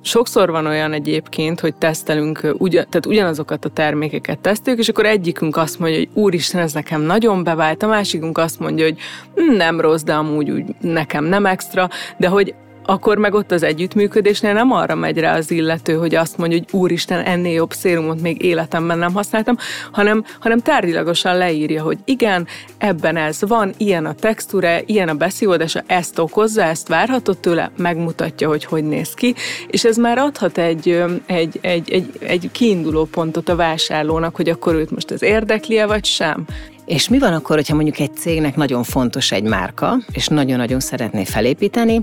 Sokszor 0.04 0.50
van 0.50 0.66
olyan 0.66 0.92
egyébként, 0.92 1.60
hogy 1.60 1.74
tesztelünk, 1.74 2.54
ugyan, 2.58 2.86
tehát 2.88 3.06
ugyanazokat 3.06 3.64
a 3.64 3.68
termékeket 3.68 4.38
teszteljük, 4.38 4.82
és 4.82 4.88
akkor 4.88 5.06
egyikünk 5.06 5.56
azt 5.56 5.78
mondja, 5.78 5.98
hogy 5.98 6.08
úristen, 6.12 6.60
ez 6.60 6.72
nekem 6.72 7.00
nagyon 7.00 7.44
bevált, 7.44 7.82
a 7.82 7.86
másikunk 7.86 8.38
azt 8.38 8.58
mondja, 8.58 8.84
hogy 8.84 8.98
hm, 9.34 9.56
nem 9.56 9.80
rossz, 9.80 10.02
de 10.02 10.14
amúgy 10.14 10.50
úgy 10.50 10.64
nekem 10.80 11.24
nem 11.24 11.46
extra, 11.46 11.88
de 12.16 12.28
hogy 12.28 12.54
akkor 12.84 13.18
meg 13.18 13.34
ott 13.34 13.50
az 13.52 13.62
együttműködésnél 13.62 14.52
nem 14.52 14.72
arra 14.72 14.94
megy 14.94 15.18
rá 15.18 15.36
az 15.36 15.50
illető, 15.50 15.94
hogy 15.94 16.14
azt 16.14 16.38
mondja, 16.38 16.58
hogy 16.58 16.80
úristen, 16.80 17.24
ennél 17.24 17.52
jobb 17.52 17.72
szérumot 17.72 18.20
még 18.20 18.42
életemben 18.42 18.98
nem 18.98 19.12
használtam, 19.12 19.56
hanem, 19.92 20.24
hanem 20.40 20.58
tárgyilagosan 20.58 21.36
leírja, 21.36 21.82
hogy 21.82 21.98
igen, 22.04 22.46
ebben 22.78 23.16
ez 23.16 23.38
van, 23.40 23.72
ilyen 23.76 24.06
a 24.06 24.14
textúra, 24.14 24.78
ilyen 24.86 25.08
a 25.08 25.14
beszívódása, 25.14 25.82
ezt 25.86 26.18
okozza, 26.18 26.62
ezt 26.62 26.88
várhatott 26.88 27.40
tőle, 27.40 27.70
megmutatja, 27.76 28.48
hogy 28.48 28.64
hogy 28.64 28.84
néz 28.84 29.14
ki, 29.14 29.34
és 29.66 29.84
ez 29.84 29.96
már 29.96 30.18
adhat 30.18 30.58
egy, 30.58 31.02
egy, 31.26 31.58
egy, 31.60 31.90
egy, 31.90 32.10
egy 32.20 32.48
kiinduló 32.52 33.04
pontot 33.04 33.48
a 33.48 33.56
vásárlónak, 33.56 34.36
hogy 34.36 34.48
akkor 34.48 34.74
őt 34.74 34.90
most 34.90 35.10
ez 35.10 35.22
érdekli-e, 35.22 35.86
vagy 35.86 36.04
sem. 36.04 36.46
És 36.84 37.08
mi 37.08 37.18
van 37.18 37.32
akkor, 37.32 37.56
hogyha 37.56 37.74
mondjuk 37.74 37.98
egy 37.98 38.16
cégnek 38.16 38.56
nagyon 38.56 38.82
fontos 38.82 39.32
egy 39.32 39.42
márka, 39.42 39.96
és 40.12 40.26
nagyon-nagyon 40.26 40.80
szeretné 40.80 41.24
felépíteni, 41.24 42.00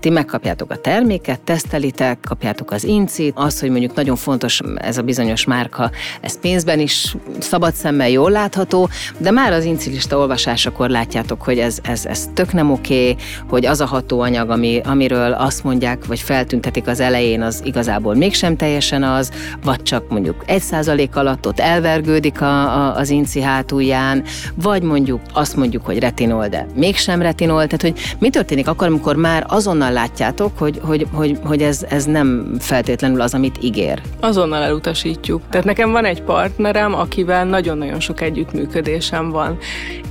ti 0.00 0.10
megkapjátok 0.10 0.70
a 0.70 0.76
terméket, 0.76 1.40
tesztelitek, 1.40 2.18
kapjátok 2.20 2.70
az 2.70 2.84
incit, 2.84 3.32
az, 3.36 3.60
hogy 3.60 3.70
mondjuk 3.70 3.94
nagyon 3.94 4.16
fontos 4.16 4.60
ez 4.74 4.98
a 4.98 5.02
bizonyos 5.02 5.44
márka, 5.44 5.90
ez 6.20 6.40
pénzben 6.40 6.80
is 6.80 7.16
szabad 7.38 7.74
szemmel 7.74 8.08
jól 8.08 8.30
látható, 8.30 8.88
de 9.18 9.30
már 9.30 9.52
az 9.52 9.64
incilista 9.64 10.18
olvasásakor 10.18 10.88
látjátok, 10.90 11.42
hogy 11.42 11.58
ez, 11.58 11.78
ez, 11.82 12.06
ez 12.06 12.28
tök 12.34 12.52
nem 12.52 12.70
oké, 12.70 13.16
hogy 13.48 13.66
az 13.66 13.80
a 13.80 13.86
hatóanyag, 13.86 14.50
ami, 14.50 14.80
amiről 14.84 15.32
azt 15.32 15.64
mondják, 15.64 16.06
vagy 16.06 16.20
feltüntetik 16.20 16.86
az 16.86 17.00
elején, 17.00 17.42
az 17.42 17.62
igazából 17.64 18.14
mégsem 18.14 18.56
teljesen 18.56 19.02
az, 19.02 19.30
vagy 19.64 19.82
csak 19.82 20.08
mondjuk 20.08 20.44
egy 20.46 20.62
százalék 20.62 21.16
alatt 21.16 21.46
ott 21.46 21.60
elvergődik 21.60 22.40
a, 22.40 22.60
a, 22.60 22.96
az 22.96 23.10
inci 23.10 23.40
hátulján, 23.40 24.07
vagy 24.54 24.82
mondjuk 24.82 25.20
azt 25.32 25.56
mondjuk, 25.56 25.84
hogy 25.84 25.98
retinol, 25.98 26.48
de 26.48 26.66
mégsem 26.74 27.22
retinol, 27.22 27.66
tehát 27.66 27.82
hogy 27.82 28.16
mi 28.18 28.30
történik 28.30 28.68
akkor, 28.68 28.86
amikor 28.86 29.16
már 29.16 29.44
azonnal 29.48 29.92
látjátok, 29.92 30.58
hogy, 30.58 30.80
hogy, 30.82 31.06
hogy, 31.12 31.38
hogy 31.44 31.62
ez, 31.62 31.86
ez 31.88 32.04
nem 32.04 32.56
feltétlenül 32.58 33.20
az, 33.20 33.34
amit 33.34 33.56
ígér? 33.60 34.02
Azonnal 34.20 34.62
elutasítjuk. 34.62 35.42
Tehát 35.50 35.66
nekem 35.66 35.90
van 35.90 36.04
egy 36.04 36.22
partnerem, 36.22 36.94
akivel 36.94 37.44
nagyon-nagyon 37.44 38.00
sok 38.00 38.20
együttműködésem 38.20 39.30
van, 39.30 39.58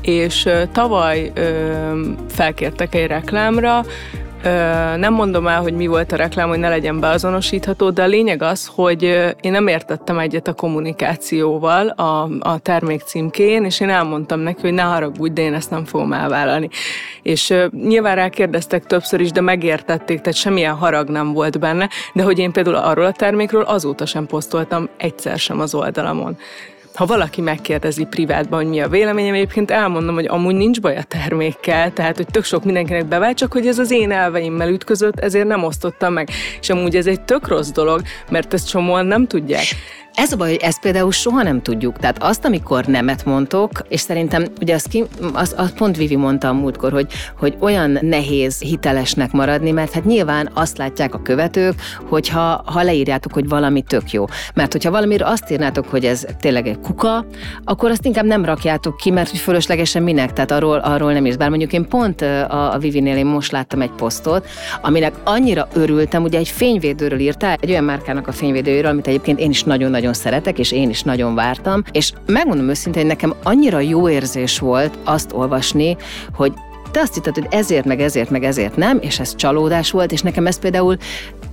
és 0.02 0.50
tavaly 0.72 1.32
ö, 1.36 1.42
felkértek 2.30 2.96
egy 2.96 3.08
reklámra, 3.08 3.86
nem 4.98 5.14
mondom 5.14 5.48
el, 5.48 5.62
hogy 5.62 5.74
mi 5.74 5.88
volt 5.88 6.12
a 6.12 6.16
reklám, 6.16 6.48
hogy 6.48 6.60
ne 6.60 6.70
legyen 6.70 7.00
beazonosítható, 7.00 7.90
de 7.90 8.04
a 8.04 8.08
lényeg 8.08 8.42
az, 8.42 8.72
hogy 8.76 9.04
én 9.42 9.52
nem 9.52 9.68
értettem 9.68 10.20
egyet 10.20 10.48
a 10.48 10.54
kommunikációval 10.54 11.88
a, 11.88 12.30
a 12.40 12.60
termék 12.60 13.02
címkén, 13.02 13.66
és 13.66 13.80
én 13.80 13.90
elmondtam 13.90 14.40
neki, 14.40 14.62
hogy 14.62 14.74
ne 14.74 14.82
haragudj, 14.82 15.34
de 15.34 15.42
én 15.42 15.54
ezt 15.54 15.70
nem 15.70 15.86
fogom 15.86 16.14
elvállalni. 16.14 16.70
És 17.22 17.54
nyilván 17.72 18.16
rákérdeztek 18.16 18.86
többször 18.86 19.20
is, 19.20 19.32
de 19.32 19.42
megértették, 19.42 20.20
tehát 20.20 20.40
semmilyen 20.40 20.76
harag 20.76 21.10
nem 21.10 21.34
volt 21.34 21.60
benne, 21.60 21.90
de 22.14 22.24
hogy 22.24 22.40
én 22.40 22.52
például 22.52 22.76
arról 22.76 23.06
a 23.06 23.12
termékről 23.12 23.62
azóta 23.62 24.06
sem 24.06 24.26
posztoltam 24.26 24.90
egyszer 24.98 25.38
sem 25.38 25.60
az 25.60 25.74
oldalamon 25.74 26.38
ha 26.98 27.06
valaki 27.06 27.42
megkérdezi 27.42 28.04
privátban, 28.04 28.60
hogy 28.60 28.70
mi 28.70 28.80
a 28.80 28.88
véleményem, 28.88 29.34
egyébként 29.34 29.72
elmondom, 29.72 30.16
hogy 30.16 30.26
amúgy 30.28 30.56
nincs 30.56 30.82
baj 30.82 30.98
a 30.98 31.04
termékkel, 31.04 31.94
tehát 31.94 32.18
hogy 32.18 32.26
tök 32.26 32.44
sok 32.44 32.64
mindenkinek 32.64 33.06
bevált, 33.06 33.38
csak 33.38 33.52
hogy 33.52 33.68
ez 33.68 33.80
az 33.80 33.92
én 33.92 34.12
elveimmel 34.12 34.70
ütközött, 34.70 35.20
ezért 35.20 35.48
nem 35.48 35.64
osztottam 35.64 36.14
meg. 36.14 36.30
És 36.62 36.70
amúgy 36.70 36.96
ez 36.96 37.08
egy 37.08 37.22
tök 37.22 37.48
rossz 37.48 37.70
dolog, 37.70 38.02
mert 38.30 38.54
ezt 38.54 38.70
csomóan 38.70 39.06
nem 39.06 39.28
tudják. 39.28 39.66
Ez 40.18 40.32
a 40.32 40.36
baj, 40.36 40.50
hogy 40.50 40.60
ezt 40.62 40.80
például 40.80 41.12
soha 41.12 41.44
nem 41.44 41.62
tudjuk. 41.62 41.98
Tehát 41.98 42.24
azt, 42.24 42.46
amikor 42.46 42.86
nemet 42.86 43.26
mondtok, 43.26 43.70
és 43.90 44.00
szerintem 44.00 44.46
ugye 44.62 44.74
azt, 44.74 44.88
ki, 44.88 45.04
azt 45.34 45.74
pont 45.78 45.98
Vivi 45.98 46.16
mondta 46.16 46.48
a 46.48 46.54
múltkor, 46.54 46.92
hogy, 46.92 47.08
hogy 47.38 47.56
olyan 47.60 47.98
nehéz 48.02 48.60
hitelesnek 48.60 49.32
maradni, 49.32 49.72
mert 49.72 49.92
hát 49.92 50.06
nyilván 50.06 50.50
azt 50.54 50.78
látják 50.78 51.14
a 51.14 51.22
követők, 51.22 51.74
hogyha 52.10 52.64
ha 52.66 52.82
leírjátok, 52.84 53.34
hogy 53.34 53.48
valami 53.48 53.82
tök 53.82 54.12
jó. 54.12 54.26
Mert 54.54 54.72
hogyha 54.72 54.92
valamiről 54.92 55.28
azt 55.28 55.52
írnátok, 55.52 55.88
hogy 55.88 56.06
ez 56.06 56.26
tényleg 56.40 56.68
egy 56.68 56.80
kuka, 56.80 57.26
akkor 57.64 57.92
azt 57.92 58.06
inkább 58.06 58.26
nem 58.26 58.46
rakjátok 58.46 58.98
ki, 58.98 59.12
mert 59.12 59.30
hogy 59.30 59.40
fölöslegesen 59.40 60.04
minek, 60.04 60.34
tehát 60.34 60.52
arról, 60.52 60.78
arról 60.78 61.14
nem 61.14 61.26
is. 61.26 61.36
Bár 61.36 61.50
mondjuk 61.50 61.74
én 61.74 61.88
pont 61.88 62.22
a, 62.22 62.74
a 62.74 62.78
Vivinél 62.78 63.18
én 63.18 63.26
most 63.26 63.52
láttam 63.52 63.82
egy 63.82 63.92
posztot, 63.98 64.48
aminek 64.82 65.14
annyira 65.24 65.68
örültem, 65.74 66.24
ugye 66.24 66.38
egy 66.38 66.50
fényvédőről 66.50 67.20
írtál, 67.20 67.58
egy 67.62 67.70
olyan 67.70 67.84
márkának 67.84 68.28
a 68.28 68.32
fényvédőjéről, 68.32 68.92
amit 68.92 69.08
egyébként 69.08 69.40
én 69.40 69.50
is 69.50 69.64
nagyon-nagyon 69.64 70.06
nagyon 70.08 70.22
szeretek, 70.24 70.60
és 70.60 70.72
én 70.72 70.90
is 70.90 71.02
nagyon 71.04 71.36
vártam, 71.36 71.84
és 71.92 72.12
megmondom 72.26 72.70
őszintén, 72.70 73.02
hogy 73.02 73.12
nekem 73.12 73.34
annyira 73.44 73.80
jó 73.80 74.10
érzés 74.10 74.60
volt 74.60 74.98
azt 75.04 75.34
olvasni, 75.34 75.98
hogy 76.34 76.54
te 76.92 77.00
azt 77.00 77.14
hitted, 77.14 77.34
hogy 77.34 77.48
ezért, 77.50 77.86
meg 77.86 78.02
ezért, 78.02 78.30
meg 78.30 78.44
ezért 78.44 78.76
nem, 78.76 79.00
és 79.02 79.20
ez 79.20 79.36
csalódás 79.36 79.92
volt, 79.92 80.12
és 80.12 80.22
nekem 80.22 80.48
ez 80.48 80.60
például 80.60 80.98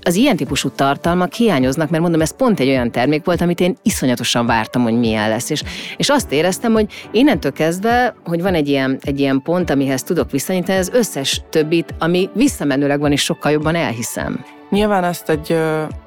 az 0.02 0.14
ilyen 0.14 0.36
típusú 0.36 0.68
tartalmak 0.68 1.32
hiányoznak, 1.32 1.90
mert 1.90 2.02
mondom, 2.02 2.20
ez 2.20 2.36
pont 2.36 2.60
egy 2.60 2.68
olyan 2.68 2.90
termék 2.90 3.24
volt, 3.24 3.40
amit 3.40 3.60
én 3.60 3.76
iszonyatosan 3.82 4.46
vártam, 4.46 4.82
hogy 4.82 4.98
milyen 4.98 5.28
lesz. 5.28 5.50
És, 5.50 5.62
és 5.96 6.08
azt 6.08 6.32
éreztem, 6.32 6.72
hogy 6.72 6.86
innentől 7.10 7.52
kezdve, 7.52 8.14
hogy 8.24 8.42
van 8.42 8.54
egy 8.54 8.68
ilyen, 8.68 8.98
egy 9.02 9.20
ilyen 9.20 9.42
pont, 9.42 9.70
amihez 9.70 10.02
tudok 10.02 10.30
viszonyítani, 10.30 10.78
az 10.78 10.90
összes 10.92 11.42
többit, 11.50 11.94
ami 11.98 12.30
visszamenőleg 12.34 13.00
van, 13.00 13.12
és 13.12 13.22
sokkal 13.22 13.52
jobban 13.52 13.74
elhiszem. 13.74 14.44
Nyilván 14.70 15.04
ezt 15.04 15.28
egy 15.28 15.56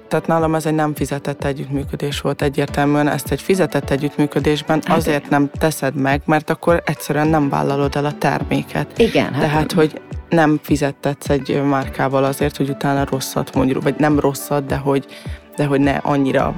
tehát 0.08 0.28
nálam 0.28 0.56
ez 0.56 0.66
egy 0.66 0.74
nem 0.74 0.96
fizetett 0.96 1.44
együttműködés 1.44 2.22
volt 2.22 2.42
egyértelműen. 2.42 3.08
Ezt 3.08 3.32
egy 3.32 3.42
fizetett 3.42 3.90
együttműködésben 3.90 4.82
hát 4.86 4.98
azért 4.98 5.30
nem 5.30 5.50
teszed 5.60 5.96
meg, 5.96 6.22
mert 6.26 6.50
akkor 6.50 6.82
egyszerűen 6.86 7.28
nem 7.28 7.50
vállalod 7.50 7.96
el 7.96 8.06
a 8.06 8.18
terméket. 8.18 8.98
Igen. 8.98 9.34
Hát 9.34 9.42
Tehát, 9.42 9.72
hogy 9.72 10.02
nem 10.30 10.60
fizettetsz 10.64 11.30
egy 11.30 11.62
márkával 11.64 12.24
azért, 12.24 12.58
hogy 12.58 12.70
utána 12.70 13.06
rosszat 13.10 13.56
mondjuk, 13.56 13.84
vagy 13.84 13.96
nem 13.98 14.20
rosszat, 14.20 14.66
de 14.66 14.76
hogy, 14.76 15.06
de 15.56 15.66
hogy 15.66 15.80
ne 15.80 15.96
annyira 15.96 16.56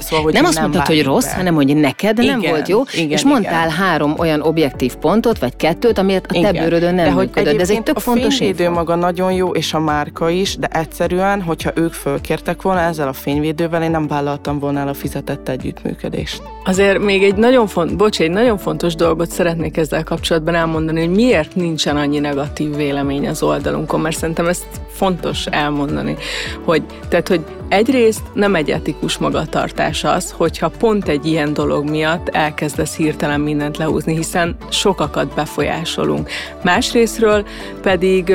Szóval, 0.00 0.24
hogy 0.24 0.32
nem 0.32 0.44
azt 0.44 0.60
mondtad, 0.60 0.86
hogy 0.86 1.02
rossz, 1.02 1.24
be. 1.26 1.34
hanem 1.34 1.54
hogy 1.54 1.76
neked 1.76 2.18
igen, 2.18 2.38
nem 2.38 2.50
volt 2.50 2.68
jó, 2.68 2.82
igen, 2.92 3.10
és 3.10 3.24
mondtál 3.24 3.66
igen. 3.66 3.78
három 3.78 4.14
olyan 4.18 4.40
objektív 4.40 4.94
pontot, 4.94 5.38
vagy 5.38 5.56
kettőt, 5.56 5.98
amiért 5.98 6.26
a 6.26 6.40
te 6.40 6.52
bőrödön 6.52 6.94
nem 6.94 7.04
de 7.04 7.10
hogy 7.10 7.26
működött. 7.26 7.54
De 7.54 7.60
ez 7.60 7.70
egy 7.70 7.82
tök 7.82 7.96
a 7.96 8.00
fontos 8.00 8.36
fényvédő 8.36 8.70
maga 8.70 8.94
nagyon 8.94 9.32
jó, 9.32 9.50
és 9.50 9.74
a 9.74 9.80
márka 9.80 10.28
is, 10.28 10.56
de 10.56 10.66
egyszerűen, 10.66 11.42
hogyha 11.42 11.70
ők 11.74 11.92
fölkértek 11.92 12.62
volna 12.62 12.80
ezzel 12.80 13.08
a 13.08 13.12
fényvédővel, 13.12 13.82
én 13.82 13.90
nem 13.90 14.06
vállaltam 14.06 14.58
volna 14.58 14.80
el 14.80 14.88
a 14.88 14.94
fizetett 14.94 15.48
együttműködést. 15.48 16.42
Azért 16.64 16.98
még 16.98 17.22
egy 17.22 17.34
nagyon 17.34 17.66
font, 17.66 17.96
bocs, 17.96 18.20
egy 18.20 18.30
nagyon 18.30 18.58
fontos 18.58 18.94
dolgot 18.94 19.30
szeretnék 19.30 19.76
ezzel 19.76 20.04
kapcsolatban 20.04 20.54
elmondani, 20.54 21.00
hogy 21.00 21.14
miért 21.14 21.54
nincsen 21.54 21.96
annyi 21.96 22.18
negatív 22.18 22.76
vélemény 22.76 23.28
az 23.28 23.42
oldalunkon, 23.42 24.00
mert 24.00 24.16
szerintem 24.16 24.46
ezt 24.46 24.66
fontos 24.92 25.46
elmondani, 25.46 26.16
hogy, 26.64 26.82
tehát, 27.08 27.28
hogy 27.28 27.40
egyrészt 27.68 28.22
nem 28.32 28.54
egy 28.54 28.70
etikus 28.70 29.18
magatartás 29.18 29.89
az, 30.04 30.30
hogyha 30.30 30.68
pont 30.68 31.08
egy 31.08 31.26
ilyen 31.26 31.52
dolog 31.52 31.90
miatt 31.90 32.28
elkezdesz 32.28 32.96
hirtelen 32.96 33.40
mindent 33.40 33.76
lehúzni, 33.76 34.16
hiszen 34.16 34.56
sokakat 34.70 35.34
befolyásolunk. 35.34 36.28
Másrésztről 36.62 37.44
pedig 37.82 38.34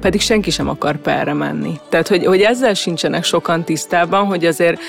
pedig 0.00 0.20
senki 0.20 0.50
sem 0.50 0.68
akar 0.68 0.96
perre 0.96 1.32
menni. 1.32 1.80
Tehát, 1.88 2.08
hogy, 2.08 2.24
hogy 2.26 2.40
ezzel 2.40 2.74
sincsenek 2.74 3.24
sokan 3.24 3.64
tisztában, 3.64 4.26
hogy 4.26 4.44
azért... 4.44 4.80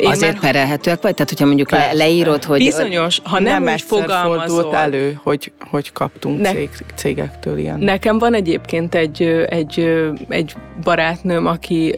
Én 0.00 0.06
azért 0.06 0.32
már... 0.32 0.40
perelhetőek 0.40 1.02
vagy? 1.02 1.14
Tehát, 1.14 1.28
hogyha 1.28 1.46
mondjuk 1.46 1.68
Persze. 1.68 1.92
leírod, 1.92 2.44
hogy... 2.44 2.58
Bizonyos, 2.58 3.20
ha 3.24 3.40
nem, 3.40 3.62
nem 3.62 3.72
úgy 3.72 3.82
fogalmazol... 3.82 4.76
elő, 4.76 5.20
hogy, 5.22 5.52
hogy 5.70 5.92
kaptunk 5.92 6.40
ne... 6.40 6.50
cég, 6.50 6.70
cégektől 6.94 7.58
ilyen. 7.58 7.78
Nekem 7.78 8.18
van 8.18 8.34
egyébként 8.34 8.94
egy, 8.94 9.22
egy, 9.48 10.02
egy 10.28 10.54
barátnőm, 10.82 11.46
aki 11.46 11.94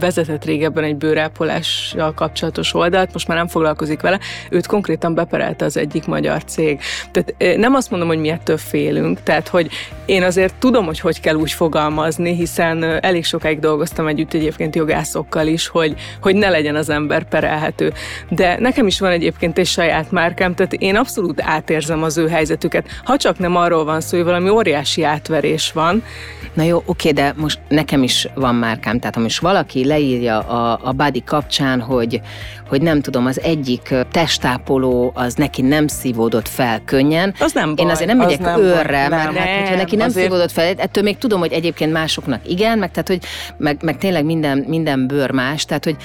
vezetett 0.00 0.44
régebben 0.44 0.84
egy 0.84 0.96
bőrápolással 0.96 2.14
kapcsolatos 2.14 2.74
oldalt, 2.74 3.12
most 3.12 3.28
már 3.28 3.36
nem 3.36 3.48
foglalkozik 3.48 4.00
vele, 4.00 4.18
őt 4.50 4.66
konkrétan 4.66 5.14
beperelte 5.14 5.64
az 5.64 5.76
egyik 5.76 6.06
magyar 6.06 6.44
cég. 6.44 6.80
Tehát 7.12 7.58
nem 7.58 7.74
azt 7.74 7.90
mondom, 7.90 8.08
hogy 8.08 8.18
mi 8.18 8.28
ettől 8.28 8.56
félünk, 8.56 9.22
tehát 9.22 9.48
hogy 9.48 9.68
én 10.06 10.22
azért 10.22 10.54
tudom, 10.54 10.84
hogy 10.84 11.00
hogy 11.00 11.20
kell 11.20 11.34
úgy 11.34 11.52
fogalmazni, 11.52 11.87
hiszen 12.16 12.82
elég 13.00 13.24
sokáig 13.24 13.58
dolgoztam 13.58 14.06
együtt 14.06 14.34
egyébként 14.34 14.76
jogászokkal 14.76 15.46
is, 15.46 15.66
hogy, 15.68 15.94
hogy 16.20 16.34
ne 16.34 16.48
legyen 16.48 16.74
az 16.74 16.90
ember 16.90 17.28
perelhető. 17.28 17.92
De 18.28 18.56
nekem 18.60 18.86
is 18.86 19.00
van 19.00 19.10
egyébként 19.10 19.58
egy 19.58 19.66
saját 19.66 20.10
márkám, 20.10 20.54
tehát 20.54 20.72
én 20.72 20.96
abszolút 20.96 21.42
átérzem 21.42 22.02
az 22.02 22.16
ő 22.18 22.28
helyzetüket. 22.28 22.86
Ha 23.04 23.16
csak 23.16 23.38
nem 23.38 23.56
arról 23.56 23.84
van 23.84 24.00
szó, 24.00 24.16
hogy 24.16 24.26
valami 24.26 24.48
óriási 24.48 25.02
átverés 25.02 25.72
van. 25.72 26.02
Na 26.52 26.62
jó, 26.62 26.82
oké, 26.86 27.10
de 27.10 27.34
most 27.36 27.58
nekem 27.68 28.02
is 28.02 28.28
van 28.34 28.54
márkám, 28.54 28.98
tehát 28.98 29.14
ha 29.14 29.20
most 29.20 29.40
valaki 29.40 29.84
leírja 29.84 30.38
a, 30.38 30.80
a 30.82 30.92
body 30.92 31.22
kapcsán, 31.26 31.80
hogy, 31.80 32.20
hogy 32.68 32.82
nem 32.82 33.00
tudom, 33.00 33.26
az 33.26 33.40
egyik 33.40 33.94
testápoló 34.10 35.12
az 35.14 35.34
neki 35.34 35.62
nem 35.62 35.86
szívódott 35.86 36.48
fel 36.48 36.80
könnyen. 36.84 37.34
Az 37.40 37.52
nem 37.52 37.74
baj. 37.74 37.84
Én 37.84 37.90
azért 37.90 38.08
nem 38.08 38.16
megyek 38.16 38.58
őrre, 38.58 39.08
mert 39.08 39.32
nem, 39.32 39.34
hát, 39.34 39.58
hogyha 39.58 39.76
neki 39.76 39.96
nem 39.96 40.06
azért... 40.06 40.24
szívódott 40.24 40.52
fel, 40.52 40.74
ettől 40.76 41.02
még 41.02 41.18
tudom, 41.18 41.40
hogy 41.40 41.52
egyébként 41.52 41.77
másoknak 41.86 42.48
igen, 42.48 42.78
meg, 42.78 42.90
tehát, 42.90 43.08
hogy, 43.08 43.22
meg, 43.56 43.82
meg 43.82 43.98
tényleg 43.98 44.24
minden, 44.24 44.58
minden 44.58 45.06
bőr 45.06 45.30
más, 45.30 45.64
tehát 45.64 45.84
hogy 45.84 45.96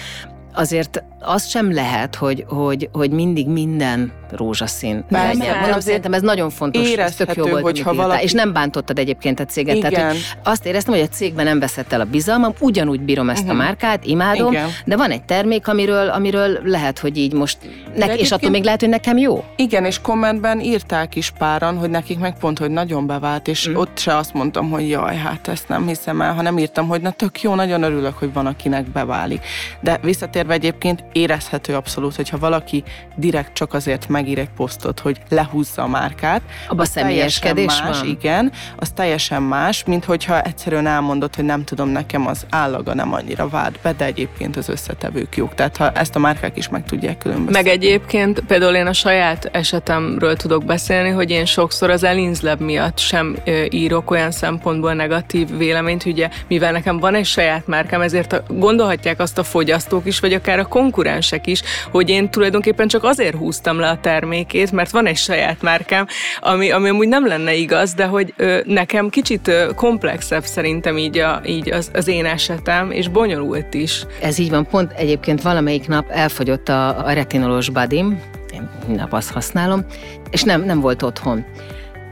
azért 0.54 1.04
az 1.26 1.48
sem 1.48 1.74
lehet, 1.74 2.16
hogy, 2.16 2.46
hogy, 2.48 2.90
hogy 2.92 3.12
mindig 3.12 3.48
minden 3.48 4.12
rózsaszín 4.36 5.06
Persze, 5.10 5.38
legyen. 5.38 5.60
Mondom, 5.60 5.80
szerintem 5.80 6.14
ez 6.14 6.22
nagyon 6.22 6.50
fontos, 6.50 6.94
ez 6.94 7.16
tök 7.16 7.36
jó 7.36 7.46
volt, 7.46 7.64
hogyha 7.64 7.94
valaki... 7.94 8.24
és 8.24 8.32
nem 8.32 8.54
bántottad 8.54 9.00
egyébként 9.00 9.40
a 9.40 9.46
céget. 9.46 9.76
Igen. 9.76 9.92
Tehát, 9.92 10.12
hogy 10.12 10.22
azt 10.44 10.66
éreztem, 10.66 10.94
hogy 10.94 11.04
a 11.04 11.08
cégben 11.08 11.46
nem 11.46 11.60
veszett 11.60 11.94
el 11.94 12.02
a 12.02 12.06
bizalmam, 12.06 12.54
ugyanúgy 12.60 13.02
bírom 13.02 13.30
ezt 13.30 13.40
uh-huh. 13.40 13.54
a 13.54 13.58
mhm. 13.58 13.66
márkát, 13.66 14.06
imádom, 14.06 14.52
Igen. 14.52 14.70
de 14.86 14.96
van 14.96 15.12
egy 15.12 15.24
termék, 15.24 15.68
amiről, 15.68 16.10
amiről 16.10 16.60
lehet, 16.64 17.00
hogy 17.00 17.18
így 17.18 17.34
most, 17.34 17.58
nek, 17.96 18.20
és 18.20 18.32
attól 18.32 18.50
még 18.50 18.64
lehet, 18.64 18.80
hogy 18.80 18.90
nekem 18.90 19.18
jó. 19.18 19.44
Igen, 19.56 19.86
és 19.86 20.02
kommentben 20.02 20.60
írták 20.60 21.16
is 21.16 21.32
páran, 21.38 21.78
hogy 21.78 21.90
nekik 21.90 22.20
meg 22.20 22.38
pont, 22.38 22.60
hogy 22.60 22.72
nagyon 22.72 23.08
bevált, 23.08 23.48
és 23.48 23.70
mm. 23.70 23.76
ott 23.76 23.98
se 23.98 24.18
azt 24.18 24.34
mondtam, 24.34 24.70
hogy 24.70 24.90
jaj, 24.90 25.16
hát 25.16 25.48
ezt 25.48 25.68
nem 25.68 25.88
hiszem 25.88 26.22
el, 26.22 26.34
hanem 26.34 26.58
írtam, 26.58 26.88
hogy 26.88 27.02
na 27.02 27.12
tök 27.12 27.42
jó, 27.42 27.56
nagyon 27.56 27.84
örülök, 27.84 28.18
hogy 28.18 28.34
van, 28.34 28.46
akinek 28.46 28.86
beválik. 28.86 29.46
De 29.80 30.00
visszatérve 30.02 30.54
egyébként 30.54 31.04
érezhető 31.14 31.76
abszolút, 31.76 32.16
hogyha 32.16 32.38
valaki 32.38 32.84
direkt 33.16 33.54
csak 33.54 33.74
azért 33.74 34.08
megír 34.08 34.40
egy 34.40 34.50
posztot, 34.56 35.00
hogy 35.00 35.18
lehúzza 35.30 35.82
a 35.82 35.88
márkát. 35.88 36.42
Abba 36.68 36.86
személyeskedés 36.86 37.82
más, 37.82 38.00
van? 38.00 38.08
Igen, 38.08 38.52
az 38.78 38.90
teljesen 38.90 39.42
más, 39.42 39.84
mint 39.84 40.06
hogyha 40.06 40.42
egyszerűen 40.42 40.88
elmondod, 40.88 41.36
hogy 41.36 41.46
nem 41.46 41.64
tudom, 41.64 41.90
nekem 41.90 42.28
az 42.28 42.46
állaga 42.50 42.94
nem 42.94 43.14
annyira 43.14 43.50
vád 43.50 43.80
be, 43.82 43.94
de 43.94 44.06
egyébként 44.06 44.56
az 44.56 44.70
összetevők 44.70 45.36
jók. 45.36 45.56
Tehát 45.56 45.78
ha 45.78 45.92
ezt 45.92 46.16
a 46.16 46.20
márkák 46.20 46.58
is 46.58 46.70
meg 46.70 46.86
tudják 46.86 47.18
különböztetni. 47.18 47.70
Meg 47.70 47.78
egyébként 47.78 48.40
például 48.40 48.76
én 48.76 48.88
a 48.88 48.94
saját 48.94 49.50
esetemről 49.52 50.36
tudok 50.36 50.66
beszélni, 50.66 51.10
hogy 51.10 51.30
én 51.30 51.46
sokszor 51.46 51.90
az 51.90 52.04
Elinzleb 52.04 52.62
miatt 52.62 52.98
sem 52.98 53.38
írok 53.70 54.12
olyan 54.12 54.32
szempontból 54.32 54.94
negatív 54.94 55.58
véleményt, 55.58 56.06
ugye, 56.06 56.30
mivel 56.48 56.72
nekem 56.72 57.00
van 57.00 57.16
egy 57.16 57.26
saját 57.26 57.68
márkám, 57.68 58.02
ezért 58.02 58.44
gondolhatják 58.48 59.20
azt 59.20 59.38
a 59.38 59.44
fogyasztók 59.44 60.06
is, 60.06 60.20
vagy 60.20 60.34
akár 60.34 60.60
a 60.60 60.68
konkurensek 61.04 61.48
is, 61.48 61.62
hogy 61.92 62.10
én 62.10 62.30
tulajdonképpen 62.30 62.88
csak 62.88 63.04
azért 63.04 63.36
húztam 63.36 63.80
le 63.80 63.90
a 63.90 63.98
termékét, 64.02 64.72
mert 64.72 64.92
van 64.92 65.06
egy 65.06 65.18
saját 65.18 65.62
márkám, 65.62 66.08
ami, 66.40 66.72
ami 66.72 66.90
amúgy 66.90 67.08
nem 67.08 67.28
lenne 67.28 67.54
igaz, 67.54 67.94
de 67.94 68.06
hogy 68.06 68.34
ö, 68.38 68.60
nekem 68.66 69.10
kicsit 69.10 69.48
ö, 69.48 69.70
komplexebb 69.76 70.44
szerintem 70.44 70.98
így, 70.98 71.18
a, 71.18 71.42
így 71.46 71.72
az, 71.72 71.90
az 71.94 72.08
én 72.08 72.26
esetem, 72.26 72.92
és 72.92 73.08
bonyolult 73.08 73.74
is. 73.74 74.06
Ez 74.22 74.40
így 74.40 74.50
van, 74.50 74.68
pont 74.68 74.92
egyébként 74.92 75.42
valamelyik 75.42 75.88
nap 75.88 76.10
elfogyott 76.10 76.70
a, 76.70 77.06
a 77.06 77.12
retinolos 77.12 77.70
badim, 77.70 78.20
én 78.54 78.70
nap 78.88 79.14
azt 79.14 79.32
használom, 79.32 79.86
és 80.32 80.44
nem, 80.44 80.64
nem 80.64 80.80
volt 80.80 81.02
otthon. 81.02 81.46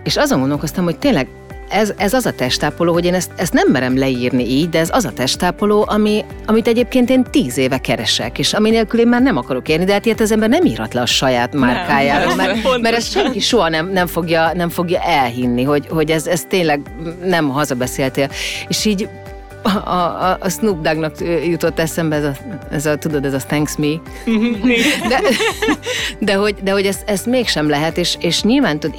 És 0.03 0.17
azon 0.17 0.39
gondolkoztam, 0.39 0.83
hogy 0.83 0.97
tényleg 0.97 1.27
ez, 1.71 1.93
ez 1.97 2.13
az 2.13 2.25
a 2.25 2.31
testápoló, 2.31 2.93
hogy 2.93 3.05
én 3.05 3.13
ezt, 3.13 3.31
ezt 3.35 3.53
nem 3.53 3.67
merem 3.71 3.97
leírni 3.97 4.49
így, 4.49 4.69
de 4.69 4.79
ez 4.79 4.89
az 4.91 5.05
a 5.05 5.11
testápoló, 5.11 5.85
ami, 5.87 6.25
amit 6.45 6.67
egyébként 6.67 7.09
én 7.09 7.23
tíz 7.31 7.57
éve 7.57 7.77
keresek, 7.77 8.39
és 8.39 8.53
ami 8.53 8.69
nélkül 8.69 8.99
én 8.99 9.07
már 9.07 9.21
nem 9.21 9.37
akarok 9.37 9.69
érni, 9.69 9.85
de 9.85 9.93
hát 9.93 10.05
ilyet 10.05 10.19
az 10.19 10.31
ember 10.31 10.49
nem 10.49 10.65
írhat 10.65 10.93
le 10.93 11.01
a 11.01 11.05
saját 11.05 11.53
márkájáról, 11.53 12.35
mert, 12.35 12.81
mert 12.81 12.95
ezt 12.95 13.11
senki 13.11 13.39
soha 13.39 13.69
nem, 13.69 13.91
nem, 13.91 14.07
fogja, 14.07 14.51
nem 14.53 14.69
fogja 14.69 14.99
elhinni, 15.01 15.63
hogy, 15.63 15.87
hogy 15.89 16.11
ez, 16.11 16.27
ez 16.27 16.45
tényleg 16.49 16.81
nem 17.23 17.49
hazabeszéltél. 17.49 18.29
És 18.67 18.85
így 18.85 19.09
a, 19.61 19.69
a, 19.69 20.37
a 20.39 20.49
Snoop 20.49 20.81
Doggnak 20.81 21.15
jutott 21.45 21.79
eszembe 21.79 22.15
ez 22.15 22.23
a, 22.23 22.31
ez 22.71 22.85
a, 22.85 22.95
tudod, 22.95 23.25
ez 23.25 23.33
a 23.33 23.37
thanks 23.37 23.75
me. 23.77 23.87
De, 25.09 25.21
de 26.19 26.33
hogy, 26.33 26.55
de 26.63 26.71
hogy 26.71 26.85
ezt, 26.85 27.09
ezt 27.09 27.25
mégsem 27.25 27.69
lehet, 27.69 27.97
és, 27.97 28.15
és 28.19 28.43
nyilván 28.43 28.79
tud 28.79 28.93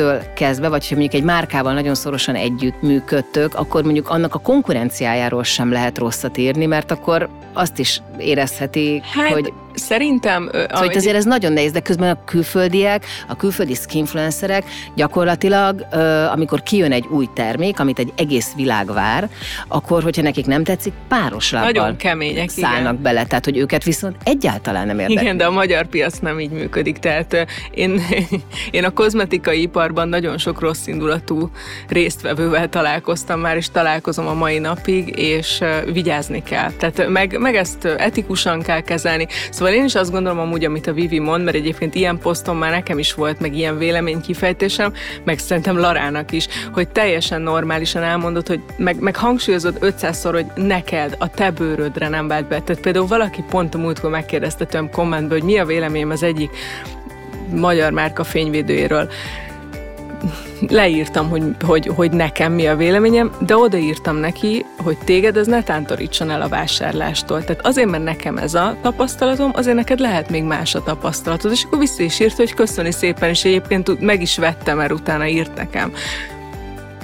innentől 0.00 0.32
kezdve, 0.34 0.68
vagy 0.68 0.88
ha 0.88 0.94
mondjuk 0.94 1.20
egy 1.20 1.26
márkával 1.26 1.72
nagyon 1.72 1.94
szorosan 1.94 2.34
együtt 2.34 2.82
működtök, 2.82 3.54
akkor 3.54 3.84
mondjuk 3.84 4.08
annak 4.08 4.34
a 4.34 4.38
konkurenciájáról 4.38 5.44
sem 5.44 5.72
lehet 5.72 5.98
rosszat 5.98 6.38
írni, 6.38 6.66
mert 6.66 6.90
akkor 6.90 7.28
azt 7.52 7.78
is 7.78 8.02
érezheti, 8.18 9.02
hát, 9.14 9.32
hogy 9.32 9.52
Szerintem... 9.74 10.48
Szóval 10.52 10.66
ahogy... 10.70 10.96
azért 10.96 11.16
ez 11.16 11.24
nagyon 11.24 11.52
nehéz, 11.52 11.72
de 11.72 11.80
közben 11.80 12.10
a 12.10 12.24
külföldiek, 12.24 13.04
a 13.28 13.36
külföldi 13.36 13.74
skinfluencerek 13.74 14.64
gyakorlatilag, 14.94 15.86
amikor 16.32 16.62
kijön 16.62 16.92
egy 16.92 17.06
új 17.10 17.28
termék, 17.34 17.80
amit 17.80 17.98
egy 17.98 18.12
egész 18.16 18.52
világ 18.56 18.92
vár, 18.92 19.28
akkor, 19.68 20.02
hogyha 20.02 20.22
nekik 20.22 20.46
nem 20.46 20.64
tetszik, 20.64 20.92
páros 21.08 21.52
lábbal 21.52 21.70
Nagyon 21.70 21.96
kemények, 21.96 22.48
szállnak 22.48 22.92
igen. 22.92 23.02
bele, 23.02 23.24
tehát 23.24 23.44
hogy 23.44 23.56
őket 23.56 23.84
viszont 23.84 24.16
egyáltalán 24.24 24.86
nem 24.86 24.98
érdekli. 24.98 25.22
Igen, 25.22 25.36
de 25.36 25.44
a 25.44 25.50
magyar 25.50 25.86
piac 25.86 26.18
nem 26.18 26.40
így 26.40 26.50
működik, 26.50 26.98
tehát 26.98 27.46
én, 27.70 28.00
én 28.70 28.84
a 28.84 28.90
kozmetikai 28.90 29.66
iparban 29.90 30.08
nagyon 30.08 30.38
sok 30.38 30.60
rossz 30.60 30.86
indulatú 30.86 31.50
résztvevővel 31.88 32.68
találkoztam 32.68 33.40
már, 33.40 33.56
és 33.56 33.70
találkozom 33.70 34.26
a 34.26 34.34
mai 34.34 34.58
napig, 34.58 35.18
és 35.18 35.62
vigyázni 35.92 36.42
kell. 36.42 36.70
Tehát 36.70 37.08
meg, 37.08 37.38
meg 37.38 37.56
ezt 37.56 37.84
etikusan 37.84 38.62
kell 38.62 38.80
kezelni. 38.80 39.26
Szóval 39.50 39.74
én 39.74 39.84
is 39.84 39.94
azt 39.94 40.10
gondolom 40.10 40.38
amúgy, 40.38 40.64
amit 40.64 40.86
a 40.86 40.92
Vivi 40.92 41.18
mond, 41.18 41.44
mert 41.44 41.56
egyébként 41.56 41.94
ilyen 41.94 42.18
poszton 42.18 42.56
már 42.56 42.70
nekem 42.70 42.98
is 42.98 43.14
volt, 43.14 43.40
meg 43.40 43.56
ilyen 43.56 43.78
véleménykifejtésem, 43.78 44.92
meg 45.24 45.38
szerintem 45.38 45.78
Larának 45.78 46.32
is, 46.32 46.48
hogy 46.72 46.88
teljesen 46.88 47.42
normálisan 47.42 48.02
elmondod, 48.02 48.46
hogy 48.46 48.60
meg, 48.76 49.00
meg 49.00 49.16
hangsúlyozod 49.16 49.78
500-szor, 49.80 50.30
hogy 50.32 50.64
neked, 50.66 51.14
a 51.18 51.30
te 51.30 51.50
bőrödre 51.50 52.08
nem 52.08 52.28
vált 52.28 52.48
be. 52.48 52.60
Tehát 52.60 52.82
például 52.82 53.06
valaki 53.06 53.44
pont 53.50 53.74
a 53.74 53.78
múltkor 53.78 54.10
megkérdezte 54.10 54.64
tőlem 54.64 54.90
kommentből, 54.90 55.38
hogy 55.38 55.46
mi 55.46 55.58
a 55.58 55.64
véleményem 55.64 56.10
az 56.10 56.22
egyik 56.22 56.50
magyar 57.54 57.92
márka 57.92 58.24
fényvédőjéről 58.24 59.08
leírtam, 60.68 61.28
hogy, 61.28 61.42
hogy, 61.64 61.86
hogy 61.86 62.10
nekem 62.10 62.52
mi 62.52 62.66
a 62.66 62.76
véleményem, 62.76 63.32
de 63.46 63.56
odaírtam 63.56 64.16
neki, 64.16 64.64
hogy 64.78 64.98
téged 65.04 65.36
ez 65.36 65.46
ne 65.46 65.62
tántorítson 65.62 66.30
el 66.30 66.42
a 66.42 66.48
vásárlástól. 66.48 67.44
Tehát 67.44 67.66
azért, 67.66 67.90
mert 67.90 68.04
nekem 68.04 68.36
ez 68.36 68.54
a 68.54 68.76
tapasztalatom, 68.82 69.50
azért 69.54 69.76
neked 69.76 69.98
lehet 69.98 70.30
még 70.30 70.42
más 70.42 70.74
a 70.74 70.82
tapasztalatod. 70.82 71.50
És 71.50 71.64
akkor 71.64 71.78
vissza 71.78 72.02
is 72.02 72.20
írt, 72.20 72.36
hogy 72.36 72.54
köszöni 72.54 72.92
szépen, 72.92 73.28
és 73.28 73.44
egyébként 73.44 74.00
meg 74.00 74.22
is 74.22 74.38
vettem, 74.38 74.76
mert 74.76 74.92
utána 74.92 75.26
írt 75.26 75.56
nekem. 75.56 75.92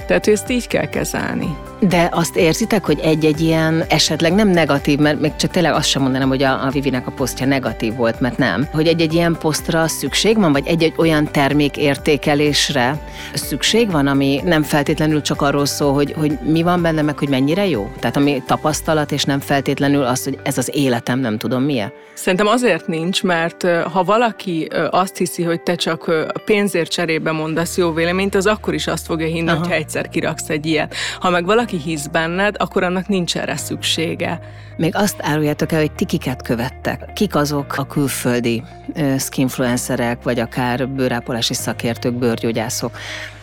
Tehát, 0.07 0.25
hogy 0.25 0.33
ezt 0.33 0.49
így 0.49 0.67
kell 0.67 0.89
kezelni. 0.89 1.55
De 1.79 2.09
azt 2.11 2.35
érzitek, 2.35 2.85
hogy 2.85 2.99
egy-egy 2.99 3.41
ilyen 3.41 3.83
esetleg 3.89 4.33
nem 4.33 4.47
negatív, 4.47 4.99
mert 4.99 5.19
még 5.19 5.35
csak 5.35 5.51
tényleg 5.51 5.73
azt 5.73 5.87
sem 5.87 6.01
mondanám, 6.01 6.27
hogy 6.27 6.43
a, 6.43 6.65
a 6.65 6.69
Vivinek 6.69 7.07
a 7.07 7.11
posztja 7.11 7.45
negatív 7.45 7.95
volt, 7.95 8.19
mert 8.19 8.37
nem. 8.37 8.67
Hogy 8.71 8.87
egy-egy 8.87 9.13
ilyen 9.13 9.37
posztra 9.39 9.87
szükség 9.87 10.37
van, 10.37 10.51
vagy 10.51 10.67
egy-egy 10.67 10.93
olyan 10.97 11.31
termék 11.31 11.77
értékelésre 11.77 12.99
szükség 13.33 13.91
van, 13.91 14.07
ami 14.07 14.41
nem 14.43 14.63
feltétlenül 14.63 15.21
csak 15.21 15.41
arról 15.41 15.65
szól, 15.65 15.93
hogy, 15.93 16.13
hogy 16.17 16.37
mi 16.43 16.61
van 16.61 16.81
benne, 16.81 17.01
meg 17.01 17.17
hogy 17.17 17.29
mennyire 17.29 17.67
jó? 17.67 17.91
Tehát 17.99 18.15
ami 18.15 18.43
tapasztalat, 18.45 19.11
és 19.11 19.23
nem 19.23 19.39
feltétlenül 19.39 20.03
az, 20.03 20.23
hogy 20.23 20.39
ez 20.43 20.57
az 20.57 20.69
életem, 20.73 21.19
nem 21.19 21.37
tudom 21.37 21.63
milyen. 21.63 21.91
Szerintem 22.13 22.47
azért 22.47 22.87
nincs, 22.87 23.23
mert 23.23 23.67
ha 23.91 24.03
valaki 24.03 24.67
azt 24.89 25.17
hiszi, 25.17 25.43
hogy 25.43 25.61
te 25.61 25.75
csak 25.75 26.11
pénzért 26.45 26.91
cserébe 26.91 27.31
mondasz 27.31 27.77
jó 27.77 27.93
véleményt, 27.93 28.35
az 28.35 28.45
akkor 28.45 28.73
is 28.73 28.87
azt 28.87 29.05
fogja 29.05 29.27
hinni, 29.27 29.49
Aha. 29.49 29.59
hogy 29.59 29.71
egyszer 29.71 30.09
kiraksz 30.09 30.49
egy 30.49 30.65
ilyet. 30.65 30.95
Ha 31.19 31.29
meg 31.29 31.45
valaki 31.45 31.66
hisz 31.75 32.07
benned, 32.07 32.55
akkor 32.59 32.83
annak 32.83 33.07
nincs 33.07 33.37
erre 33.37 33.57
szüksége. 33.57 34.39
Még 34.77 34.95
azt 34.95 35.15
áruljátok 35.19 35.71
el, 35.71 35.79
hogy 35.79 35.91
ti 35.91 36.05
kiket 36.05 36.41
követtek. 36.41 37.13
Kik 37.13 37.35
azok 37.35 37.77
a 37.77 37.85
külföldi 37.85 38.63
skinfluencerek, 39.19 40.23
vagy 40.23 40.39
akár 40.39 40.87
bőrápolási 40.87 41.53
szakértők, 41.53 42.13
bőrgyógyászok, 42.13 42.97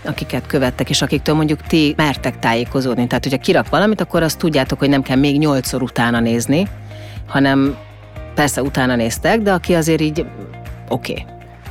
akiket 0.04 0.46
követtek, 0.46 0.90
és 0.90 1.02
akiktől 1.02 1.34
mondjuk 1.34 1.60
ti 1.60 1.94
mertek 1.96 2.38
tájékozódni. 2.38 3.06
Tehát, 3.06 3.24
hogyha 3.24 3.38
kirak 3.38 3.68
valamit, 3.68 4.00
akkor 4.00 4.22
azt 4.22 4.38
tudjátok, 4.38 4.78
hogy 4.78 4.88
nem 4.88 5.02
kell 5.02 5.16
még 5.16 5.38
nyolcszor 5.38 5.82
utána 5.82 6.20
nézni, 6.20 6.66
hanem 7.26 7.76
persze 8.34 8.62
utána 8.62 8.96
néztek, 8.96 9.40
de 9.40 9.52
aki 9.52 9.74
azért 9.74 10.00
így 10.00 10.26
oké. 10.88 11.12
Okay. 11.12 11.24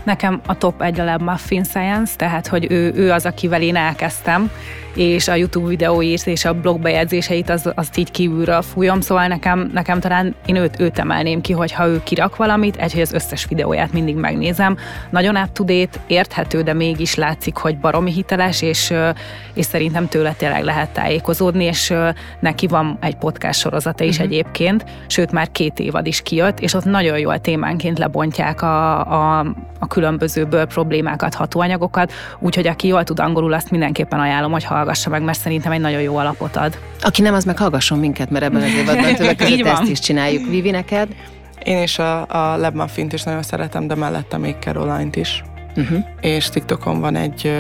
Nekem 0.04 0.42
a 0.46 0.58
top 0.58 0.82
egy 0.82 1.00
a 1.00 1.04
Lab 1.04 1.22
Muffin 1.22 1.64
Science, 1.64 2.16
tehát 2.16 2.48
hogy 2.48 2.72
ő, 2.72 2.94
ő 2.96 3.12
az, 3.12 3.26
akivel 3.26 3.62
én 3.62 3.76
elkezdtem, 3.76 4.52
és 4.96 5.28
a 5.28 5.36
YouTube 5.36 5.68
videóit 5.68 6.28
és 6.28 6.46
a 6.46 6.54
blogbejegyzéseit 6.54 7.50
az, 7.50 7.72
azt 7.76 7.98
így 7.98 8.12
kívülről 8.12 8.62
fújom, 8.62 9.02
szóval 9.02 9.28
nekem, 9.28 9.70
nekem 9.74 10.00
talán 10.00 10.36
én 10.46 10.56
őt, 10.56 10.80
őt 10.80 11.00
emelném 11.00 11.42
ki, 11.42 11.54
hogyha 11.54 11.88
ő 11.88 12.02
kirak 12.04 12.36
valamit, 12.36 12.76
egy, 12.76 12.94
hogy 12.94 13.02
az 13.02 13.14
összes 13.14 13.46
videóját 13.46 13.94
mindig 13.94 14.16
megnézem. 14.16 14.78
Nagyon 15.10 15.36
up 15.36 15.52
to 15.52 15.64
date, 15.64 16.00
érthető, 16.08 16.62
de 16.62 16.74
mégis 16.74 17.16
látszik, 17.16 17.58
hogy 17.58 17.78
baromi 17.78 18.12
hiteles, 18.12 18.62
és, 18.62 18.94
és 19.54 19.66
szerintem 19.66 20.08
tőle 20.08 20.32
tényleg 20.32 20.64
lehet 20.64 20.90
tájékozódni, 20.90 21.64
és 21.64 21.94
neki 22.40 22.68
van 22.68 22.98
egy 23.02 23.16
podcast 23.16 23.60
sorozata 23.60 24.04
is 24.04 24.18
uh-huh. 24.18 24.32
egyébként, 24.32 24.86
sőt 25.08 25.32
már 25.32 25.52
két 25.52 25.80
évad 25.80 26.06
is 26.06 26.22
kijött, 26.22 26.60
és 26.60 26.74
ott 26.74 26.86
nagyon 26.86 27.20
jól 27.20 27.40
témánként 27.40 27.98
lebontják 27.98 28.62
a, 28.62 29.00
a, 29.00 29.40
a 29.80 29.88
különböző 29.88 30.46
problémákat, 30.46 31.34
hatóanyagokat, 31.34 32.12
úgyhogy 32.40 32.68
aki 32.68 32.88
jól 32.88 33.04
tud 33.04 33.20
angolul, 33.20 33.54
azt 33.54 33.72
mindenképpen 33.72 34.20
ajánlom, 34.20 34.52
hogy 34.52 34.64
hallgassa 34.84 35.10
meg, 35.10 35.22
mert 35.22 35.40
szerintem 35.40 35.72
egy 35.72 35.80
nagyon 35.80 36.02
jó 36.02 36.16
alapot 36.16 36.56
ad. 36.56 36.80
Aki 37.02 37.22
nem, 37.22 37.34
az 37.34 37.44
meg 37.44 37.58
hallgasson 37.58 38.00
minket, 38.00 38.30
mert 38.30 38.44
ebben 38.46 38.62
az 38.62 38.74
évadban 38.74 39.16
tőle 39.16 39.36
között 39.36 39.66
ezt 39.66 39.90
is 39.90 40.00
csináljuk. 40.00 40.50
Vivi, 40.50 40.70
neked? 40.70 41.08
Én 41.64 41.82
is 41.82 42.00
a, 42.00 42.28
a 42.28 42.58
Lebmuffint 42.58 43.14
is 43.14 43.24
nagyon 43.24 43.42
szeretem, 43.44 43.88
de 43.88 43.96
mellette 43.96 44.38
még 44.38 44.56
Caroline-t 44.60 45.16
is. 45.16 45.44
Uh-huh. 45.76 46.00
És 46.22 46.50
TikTokon 46.50 47.00
van 47.00 47.16
egy, 47.16 47.52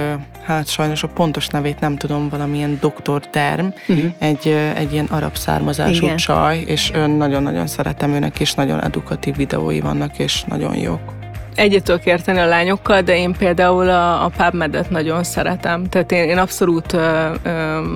hát 0.43 0.67
sajnos 0.67 1.03
a 1.03 1.07
pontos 1.07 1.47
nevét 1.47 1.79
nem 1.79 1.97
tudom, 1.97 2.29
valamilyen 2.29 2.77
doktor 2.81 3.27
term, 3.27 3.65
uh-huh. 3.87 4.11
egy, 4.17 4.47
egy 4.75 4.93
ilyen 4.93 5.05
arab 5.05 5.35
származású 5.35 6.03
Igen. 6.03 6.17
csaj, 6.17 6.63
és 6.65 6.91
nagyon-nagyon 7.17 7.67
szeretem 7.67 8.13
őnek, 8.13 8.39
és 8.39 8.53
nagyon 8.53 8.83
edukatív 8.83 9.35
videói 9.35 9.79
vannak, 9.79 10.19
és 10.19 10.43
nagyon 10.43 10.75
jók 10.75 11.22
egyet 11.55 11.83
tudok 11.83 12.05
érteni 12.05 12.39
a 12.39 12.45
lányokkal, 12.45 13.01
de 13.01 13.17
én 13.17 13.33
például 13.33 13.89
a, 13.89 14.25
a 14.25 14.31
PubMed-et 14.37 14.89
nagyon 14.89 15.23
szeretem. 15.23 15.89
Tehát 15.89 16.11
én, 16.11 16.29
én 16.29 16.37
abszolút 16.37 16.93
ö, 16.93 17.29
ö, 17.43 17.49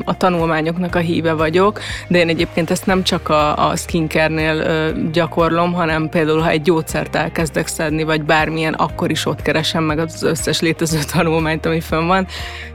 a 0.06 0.18
tanulmányoknak 0.18 0.96
a 0.96 1.00
híve 1.00 1.34
vagyok, 1.34 1.80
de 2.08 2.18
én 2.18 2.30
egyébként 2.30 2.70
ezt 2.70 2.86
nem 2.86 3.04
csak 3.04 3.30
a, 3.30 3.70
a 3.70 3.76
skincare-nél 3.76 4.56
ö, 4.56 4.90
gyakorlom, 5.12 5.74
hanem 5.74 6.10
például, 6.10 6.42
ha 6.42 6.50
egy 6.50 6.62
gyógyszert 6.62 7.16
elkezdek 7.16 7.68
szedni, 7.68 8.04
vagy 8.04 8.24
bármilyen, 8.24 8.74
akkor 8.74 9.12
is 9.12 9.26
ott 9.26 9.42
keresem 9.42 9.84
meg 9.84 10.00
az 10.00 10.24
összes 10.24 10.62
létező 10.62 11.00
tanulmányt, 11.14 11.66
ami 11.66 11.80
fönn 11.80 12.08
van. 12.08 12.28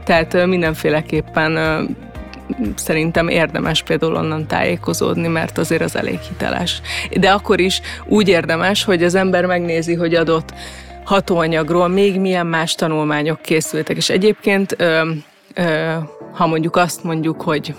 Tehát 0.03 0.33
ö, 0.33 0.45
mindenféleképpen 0.45 1.55
ö, 1.55 1.83
szerintem 2.75 3.27
érdemes 3.27 3.83
például 3.83 4.15
onnan 4.15 4.47
tájékozódni, 4.47 5.27
mert 5.27 5.57
azért 5.57 5.81
az 5.81 5.95
elég 5.95 6.19
hiteles. 6.19 6.81
De 7.19 7.31
akkor 7.31 7.59
is 7.59 7.81
úgy 8.05 8.27
érdemes, 8.27 8.83
hogy 8.83 9.03
az 9.03 9.15
ember 9.15 9.45
megnézi, 9.45 9.93
hogy 9.93 10.15
adott 10.15 10.53
hatóanyagról 11.03 11.87
még 11.87 12.19
milyen 12.19 12.47
más 12.47 12.75
tanulmányok 12.75 13.41
készültek. 13.41 13.97
És 13.97 14.09
egyébként, 14.09 14.75
ö, 14.77 15.09
ö, 15.53 15.93
ha 16.33 16.47
mondjuk 16.47 16.75
azt 16.75 17.03
mondjuk, 17.03 17.41
hogy 17.41 17.75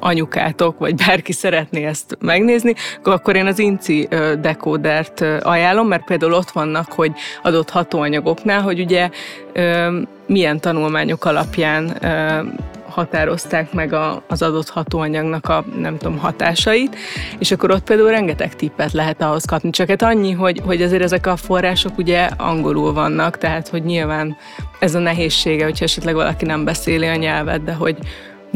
anyukátok, 0.00 0.78
vagy 0.78 0.94
bárki 0.94 1.32
szeretné 1.32 1.84
ezt 1.84 2.16
megnézni, 2.20 2.74
akkor 3.04 3.36
én 3.36 3.46
az 3.46 3.58
INCI 3.58 4.08
dekódert 4.40 5.20
ajánlom, 5.42 5.88
mert 5.88 6.04
például 6.04 6.32
ott 6.32 6.50
vannak, 6.50 6.92
hogy 6.92 7.12
adott 7.42 7.70
hatóanyagoknál, 7.70 8.62
hogy 8.62 8.80
ugye 8.80 9.10
milyen 10.26 10.60
tanulmányok 10.60 11.24
alapján 11.24 11.96
határozták 12.96 13.72
meg 13.72 13.92
a, 13.92 14.22
az 14.28 14.42
adott 14.42 14.68
hatóanyagnak 14.68 15.48
a 15.48 15.64
nem 15.78 15.96
tudom, 15.98 16.18
hatásait, 16.18 16.96
és 17.38 17.50
akkor 17.50 17.70
ott 17.70 17.84
például 17.84 18.10
rengeteg 18.10 18.54
tippet 18.54 18.92
lehet 18.92 19.22
ahhoz 19.22 19.44
kapni. 19.44 19.70
Csak 19.70 19.88
hát 19.88 20.02
annyi, 20.02 20.32
hogy, 20.32 20.60
hogy 20.64 20.82
azért 20.82 21.02
ezek 21.02 21.26
a 21.26 21.36
források 21.36 21.98
ugye 21.98 22.28
angolul 22.36 22.92
vannak, 22.92 23.38
tehát 23.38 23.68
hogy 23.68 23.82
nyilván 23.84 24.36
ez 24.78 24.94
a 24.94 24.98
nehézsége, 24.98 25.64
hogyha 25.64 25.84
esetleg 25.84 26.14
valaki 26.14 26.44
nem 26.44 26.64
beszéli 26.64 27.06
a 27.06 27.16
nyelvet, 27.16 27.64
de 27.64 27.72
hogy, 27.72 27.96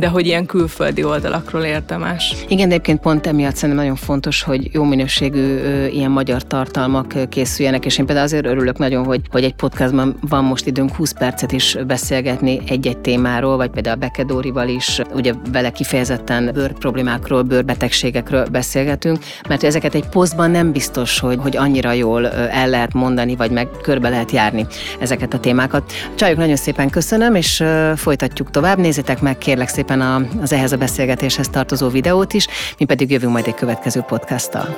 de 0.01 0.09
hogy 0.09 0.27
ilyen 0.27 0.47
külföldi 0.47 1.05
oldalakról 1.05 1.63
érdemes. 1.63 2.35
Igen, 2.49 2.69
egyébként 2.69 3.01
pont 3.01 3.27
emiatt 3.27 3.55
szerintem 3.55 3.85
nagyon 3.85 3.97
fontos, 3.97 4.43
hogy 4.43 4.69
jó 4.73 4.85
minőségű 4.85 5.59
ilyen 5.87 6.11
magyar 6.11 6.43
tartalmak 6.43 7.29
készüljenek, 7.29 7.85
és 7.85 7.99
én 7.99 8.07
például 8.07 8.27
azért 8.27 8.47
örülök 8.47 8.79
nagyon, 8.79 9.05
hogy, 9.05 9.21
hogy 9.31 9.45
egy 9.45 9.55
podcastban 9.55 10.17
van 10.29 10.45
most 10.45 10.67
időnk 10.67 10.95
20 10.95 11.13
percet 11.13 11.53
is 11.53 11.77
beszélgetni 11.87 12.61
egy-egy 12.67 12.99
témáról, 12.99 13.57
vagy 13.57 13.71
például 13.71 13.95
a 13.97 13.99
Bekedórival 13.99 14.69
is, 14.69 15.01
ugye 15.15 15.33
vele 15.53 15.71
kifejezetten 15.71 16.51
bőr 16.55 16.73
problémákról, 16.73 17.43
bőrbetegségekről 17.43 18.47
beszélgetünk, 18.47 19.19
mert 19.49 19.65
ezeket 19.65 19.95
egy 19.95 20.09
posztban 20.09 20.51
nem 20.51 20.73
biztos, 20.73 21.19
hogy, 21.19 21.39
hogy 21.41 21.57
annyira 21.57 21.93
jól 21.93 22.29
el 22.29 22.69
lehet 22.69 22.93
mondani, 22.93 23.37
vagy 23.37 23.51
meg 23.51 23.69
körbe 23.83 24.09
lehet 24.09 24.31
járni 24.31 24.67
ezeket 25.01 25.35
a 25.35 25.39
témákat. 25.39 25.93
Csajok, 26.15 26.39
nagyon 26.39 26.57
szépen 26.57 26.91
köszönöm, 26.91 27.35
és 27.35 27.65
folytatjuk 27.97 28.51
tovább. 28.51 28.79
Nézzétek 28.79 29.21
meg 29.21 29.39
kérlek 29.39 29.69
szépen 29.69 29.90
szépen 29.91 30.41
az 30.41 30.53
ehhez 30.53 30.73
a 30.73 30.77
beszélgetéshez 30.77 31.49
tartozó 31.49 31.89
videót 31.89 32.33
is, 32.33 32.47
mi 32.79 32.85
pedig 32.85 33.11
jövünk 33.11 33.33
majd 33.33 33.47
egy 33.47 33.55
következő 33.55 34.01
podcasttal. 34.01 34.77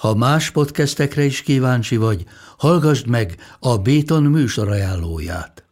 Ha 0.00 0.14
más 0.14 0.50
podcastekre 0.50 1.24
is 1.24 1.42
kíváncsi 1.42 1.96
vagy, 1.96 2.24
hallgassd 2.58 3.06
meg 3.08 3.36
a 3.60 3.76
Béton 3.76 4.22
műsor 4.22 4.68
ajánlóját. 4.70 5.71